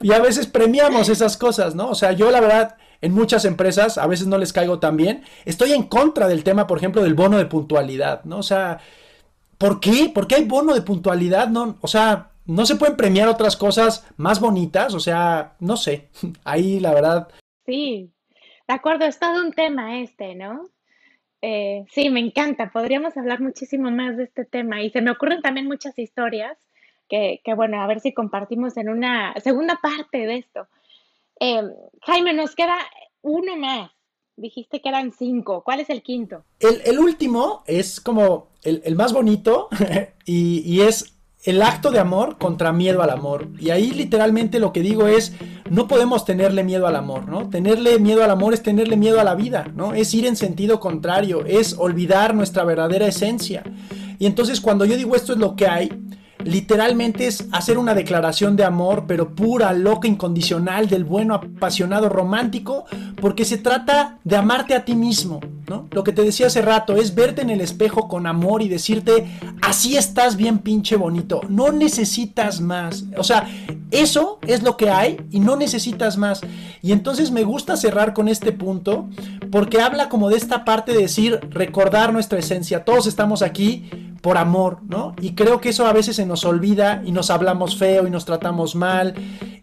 Y 0.01 0.13
a 0.13 0.19
veces 0.19 0.47
premiamos 0.47 1.09
esas 1.09 1.35
cosas, 1.35 1.75
¿no? 1.75 1.89
O 1.89 1.95
sea, 1.95 2.13
yo 2.13 2.31
la 2.31 2.39
verdad, 2.39 2.77
en 3.01 3.13
muchas 3.13 3.45
empresas, 3.45 3.97
a 3.97 4.07
veces 4.07 4.27
no 4.27 4.37
les 4.37 4.53
caigo 4.53 4.79
tan 4.79 4.97
bien, 4.97 5.23
estoy 5.45 5.73
en 5.73 5.83
contra 5.83 6.27
del 6.27 6.43
tema, 6.43 6.67
por 6.67 6.77
ejemplo, 6.77 7.03
del 7.03 7.13
bono 7.13 7.37
de 7.37 7.45
puntualidad, 7.45 8.23
¿no? 8.23 8.37
O 8.37 8.43
sea, 8.43 8.79
¿por 9.57 9.79
qué? 9.79 10.11
¿Por 10.13 10.27
qué 10.27 10.35
hay 10.35 10.45
bono 10.45 10.73
de 10.73 10.81
puntualidad? 10.81 11.47
No, 11.47 11.77
o 11.81 11.87
sea, 11.87 12.31
no 12.45 12.65
se 12.65 12.75
pueden 12.75 12.97
premiar 12.97 13.27
otras 13.27 13.57
cosas 13.57 14.07
más 14.17 14.39
bonitas, 14.39 14.93
o 14.93 14.99
sea, 14.99 15.55
no 15.59 15.77
sé. 15.77 16.09
Ahí 16.43 16.79
la 16.79 16.93
verdad. 16.93 17.27
Sí, 17.65 18.11
de 18.67 18.73
acuerdo, 18.73 19.05
es 19.05 19.19
todo 19.19 19.41
un 19.41 19.51
tema 19.51 19.99
este, 19.99 20.35
¿no? 20.35 20.69
Eh, 21.41 21.85
sí, 21.91 22.09
me 22.09 22.19
encanta. 22.19 22.71
Podríamos 22.71 23.15
hablar 23.17 23.39
muchísimo 23.41 23.91
más 23.91 24.17
de 24.17 24.23
este 24.23 24.45
tema 24.45 24.81
y 24.81 24.89
se 24.89 25.01
me 25.01 25.11
ocurren 25.11 25.41
también 25.41 25.67
muchas 25.67 25.97
historias 25.99 26.57
que, 27.07 27.41
que 27.43 27.53
bueno, 27.53 27.81
a 27.81 27.87
ver 27.87 27.99
si 27.99 28.13
compartimos 28.13 28.77
en 28.77 28.89
una 28.89 29.33
segunda 29.41 29.79
parte 29.81 30.25
de 30.25 30.37
esto. 30.37 30.67
Eh, 31.39 31.61
Jaime, 32.01 32.33
nos 32.33 32.55
queda 32.55 32.77
uno 33.21 33.55
más. 33.55 33.91
Dijiste 34.37 34.81
que 34.81 34.89
eran 34.89 35.11
cinco. 35.11 35.63
¿Cuál 35.63 35.79
es 35.79 35.89
el 35.89 36.03
quinto? 36.03 36.43
El, 36.59 36.99
último 36.99 37.63
es 37.67 38.01
como 38.01 38.49
el, 38.63 38.81
el 38.83 38.95
más 38.95 39.13
bonito 39.13 39.69
y, 40.25 40.59
y 40.65 40.81
es 40.81 41.15
el 41.45 41.61
acto 41.61 41.91
de 41.91 41.99
amor 41.99 42.37
contra 42.37 42.73
miedo 42.73 43.03
al 43.03 43.11
amor. 43.11 43.47
Y 43.59 43.69
ahí 43.69 43.91
literalmente 43.91 44.59
lo 44.59 44.73
que 44.73 44.81
digo 44.81 45.07
es, 45.07 45.33
no 45.69 45.87
podemos 45.87 46.25
tenerle 46.25 46.63
miedo 46.63 46.87
al 46.87 46.95
amor, 46.95 47.27
¿no? 47.27 47.49
Tenerle 47.49 47.99
miedo 47.99 48.23
al 48.23 48.31
amor 48.31 48.53
es 48.53 48.63
tenerle 48.63 48.97
miedo 48.97 49.19
a 49.19 49.23
la 49.23 49.35
vida, 49.35 49.71
¿no? 49.75 49.93
Es 49.93 50.13
ir 50.13 50.25
en 50.25 50.35
sentido 50.35 50.79
contrario, 50.79 51.45
es 51.45 51.75
olvidar 51.77 52.33
nuestra 52.33 52.63
verdadera 52.63 53.05
esencia. 53.05 53.63
Y 54.17 54.25
entonces 54.25 54.59
cuando 54.59 54.85
yo 54.85 54.97
digo 54.97 55.15
esto 55.15 55.33
es 55.33 55.39
lo 55.39 55.55
que 55.55 55.67
hay, 55.67 55.89
literalmente 56.45 57.27
es 57.27 57.45
hacer 57.51 57.77
una 57.77 57.95
declaración 57.95 58.55
de 58.55 58.63
amor, 58.63 59.05
pero 59.07 59.35
pura, 59.35 59.73
loca, 59.73 60.07
incondicional, 60.07 60.87
del 60.87 61.03
bueno, 61.03 61.33
apasionado, 61.33 62.07
romántico, 62.07 62.85
porque 63.19 63.45
se 63.45 63.57
trata 63.57 64.19
de 64.23 64.37
amarte 64.37 64.75
a 64.75 64.85
ti 64.85 64.95
mismo, 64.95 65.41
¿no? 65.67 65.87
Lo 65.91 66.03
que 66.03 66.13
te 66.13 66.21
decía 66.21 66.47
hace 66.47 66.61
rato 66.61 66.95
es 66.95 67.15
verte 67.15 67.41
en 67.41 67.49
el 67.49 67.61
espejo 67.61 68.07
con 68.07 68.27
amor 68.27 68.61
y 68.61 68.69
decirte, 68.69 69.25
así 69.61 69.97
estás 69.97 70.37
bien 70.37 70.59
pinche 70.59 70.95
bonito, 70.95 71.41
no 71.49 71.71
necesitas 71.71 72.61
más. 72.61 73.05
O 73.17 73.23
sea, 73.23 73.47
eso 73.89 74.39
es 74.45 74.61
lo 74.61 74.77
que 74.77 74.89
hay 74.91 75.17
y 75.31 75.39
no 75.39 75.55
necesitas 75.55 76.17
más. 76.17 76.41
Y 76.81 76.91
entonces 76.91 77.31
me 77.31 77.43
gusta 77.43 77.75
cerrar 77.75 78.13
con 78.13 78.27
este 78.27 78.51
punto, 78.51 79.09
porque 79.51 79.81
habla 79.81 80.09
como 80.09 80.29
de 80.29 80.37
esta 80.37 80.63
parte 80.63 80.93
de 80.93 80.99
decir, 80.99 81.39
recordar 81.49 82.13
nuestra 82.13 82.37
esencia. 82.37 82.85
Todos 82.85 83.07
estamos 83.07 83.41
aquí 83.41 83.89
por 84.25 84.39
amor, 84.39 84.79
¿no? 84.89 85.13
Y 85.21 85.35
creo 85.35 85.61
que 85.61 85.69
eso 85.69 85.85
a 85.85 85.93
veces 85.93 86.15
se 86.15 86.25
nos 86.25 86.45
olvida 86.45 87.03
y 87.05 87.11
nos 87.11 87.29
hablamos 87.29 87.77
feo 87.77 88.07
y 88.07 88.09
nos 88.09 88.25
tratamos 88.25 88.73
mal. 88.75 89.13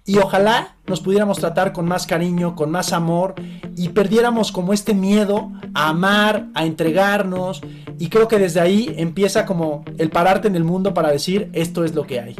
Y 0.06 0.18
ojalá 0.18 0.76
nos 0.86 1.00
pudiéramos 1.00 1.40
tratar 1.40 1.72
con 1.72 1.84
más 1.84 2.06
cariño, 2.06 2.54
con 2.54 2.70
más 2.70 2.92
amor 2.92 3.34
y 3.76 3.88
perdiéramos 3.88 4.52
como 4.52 4.72
este 4.72 4.94
miedo 4.94 5.50
a 5.74 5.88
amar, 5.88 6.46
a 6.54 6.64
entregarnos. 6.64 7.60
Y 7.98 8.08
creo 8.08 8.28
que 8.28 8.38
desde 8.38 8.60
ahí 8.60 8.94
empieza 8.98 9.46
como 9.46 9.84
el 9.98 10.10
pararte 10.10 10.46
en 10.46 10.54
el 10.54 10.62
mundo 10.62 10.94
para 10.94 11.10
decir 11.10 11.50
esto 11.54 11.82
es 11.84 11.96
lo 11.96 12.06
que 12.06 12.20
hay. 12.20 12.36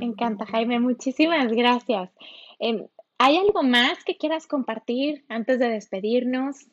Me 0.00 0.06
encanta, 0.06 0.46
Jaime. 0.46 0.80
Muchísimas 0.80 1.52
gracias. 1.52 2.10
Em, 2.58 2.88
¿Hay 3.18 3.36
algo 3.36 3.62
más 3.62 4.02
que 4.02 4.16
quieras 4.16 4.48
compartir 4.48 5.24
antes 5.28 5.60
de 5.60 5.68
despedirnos? 5.68 6.66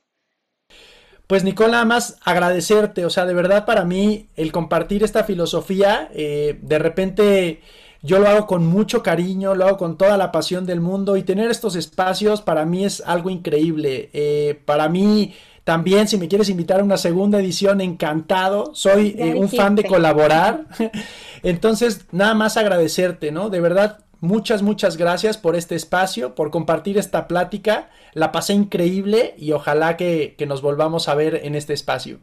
Pues 1.27 1.43
Nicole, 1.43 1.71
nada 1.71 1.85
más 1.85 2.17
agradecerte, 2.23 3.05
o 3.05 3.09
sea, 3.09 3.25
de 3.25 3.33
verdad 3.33 3.65
para 3.65 3.83
mí 3.83 4.27
el 4.35 4.51
compartir 4.51 5.03
esta 5.03 5.23
filosofía, 5.23 6.09
eh, 6.13 6.59
de 6.61 6.79
repente 6.79 7.61
yo 8.03 8.19
lo 8.19 8.27
hago 8.27 8.45
con 8.45 8.67
mucho 8.67 9.01
cariño, 9.01 9.55
lo 9.55 9.65
hago 9.65 9.77
con 9.77 9.97
toda 9.97 10.17
la 10.17 10.31
pasión 10.31 10.67
del 10.67 10.81
mundo 10.81 11.17
y 11.17 11.23
tener 11.23 11.49
estos 11.49 11.75
espacios 11.75 12.41
para 12.41 12.63
mí 12.65 12.85
es 12.85 13.01
algo 13.05 13.31
increíble. 13.31 14.11
Eh, 14.13 14.61
para 14.65 14.87
mí 14.87 15.33
también, 15.65 16.07
si 16.07 16.19
me 16.19 16.27
quieres 16.27 16.49
invitar 16.49 16.79
a 16.79 16.83
una 16.83 16.97
segunda 16.97 17.39
edición, 17.39 17.81
encantado, 17.81 18.75
soy 18.75 19.15
eh, 19.17 19.33
un 19.33 19.49
fan 19.49 19.73
de 19.73 19.83
colaborar. 19.83 20.67
Entonces, 21.41 22.05
nada 22.11 22.35
más 22.35 22.55
agradecerte, 22.55 23.31
¿no? 23.31 23.49
De 23.49 23.59
verdad, 23.59 24.04
Muchas, 24.21 24.61
muchas 24.61 24.97
gracias 24.97 25.37
por 25.37 25.55
este 25.55 25.75
espacio, 25.75 26.35
por 26.35 26.51
compartir 26.51 26.97
esta 26.97 27.27
plática. 27.27 27.89
La 28.13 28.31
pasé 28.31 28.53
increíble 28.53 29.35
y 29.37 29.51
ojalá 29.51 29.97
que, 29.97 30.35
nos 30.47 30.61
volvamos 30.61 31.09
a 31.09 31.15
ver 31.15 31.41
en 31.43 31.55
este 31.55 31.73
espacio. 31.73 32.19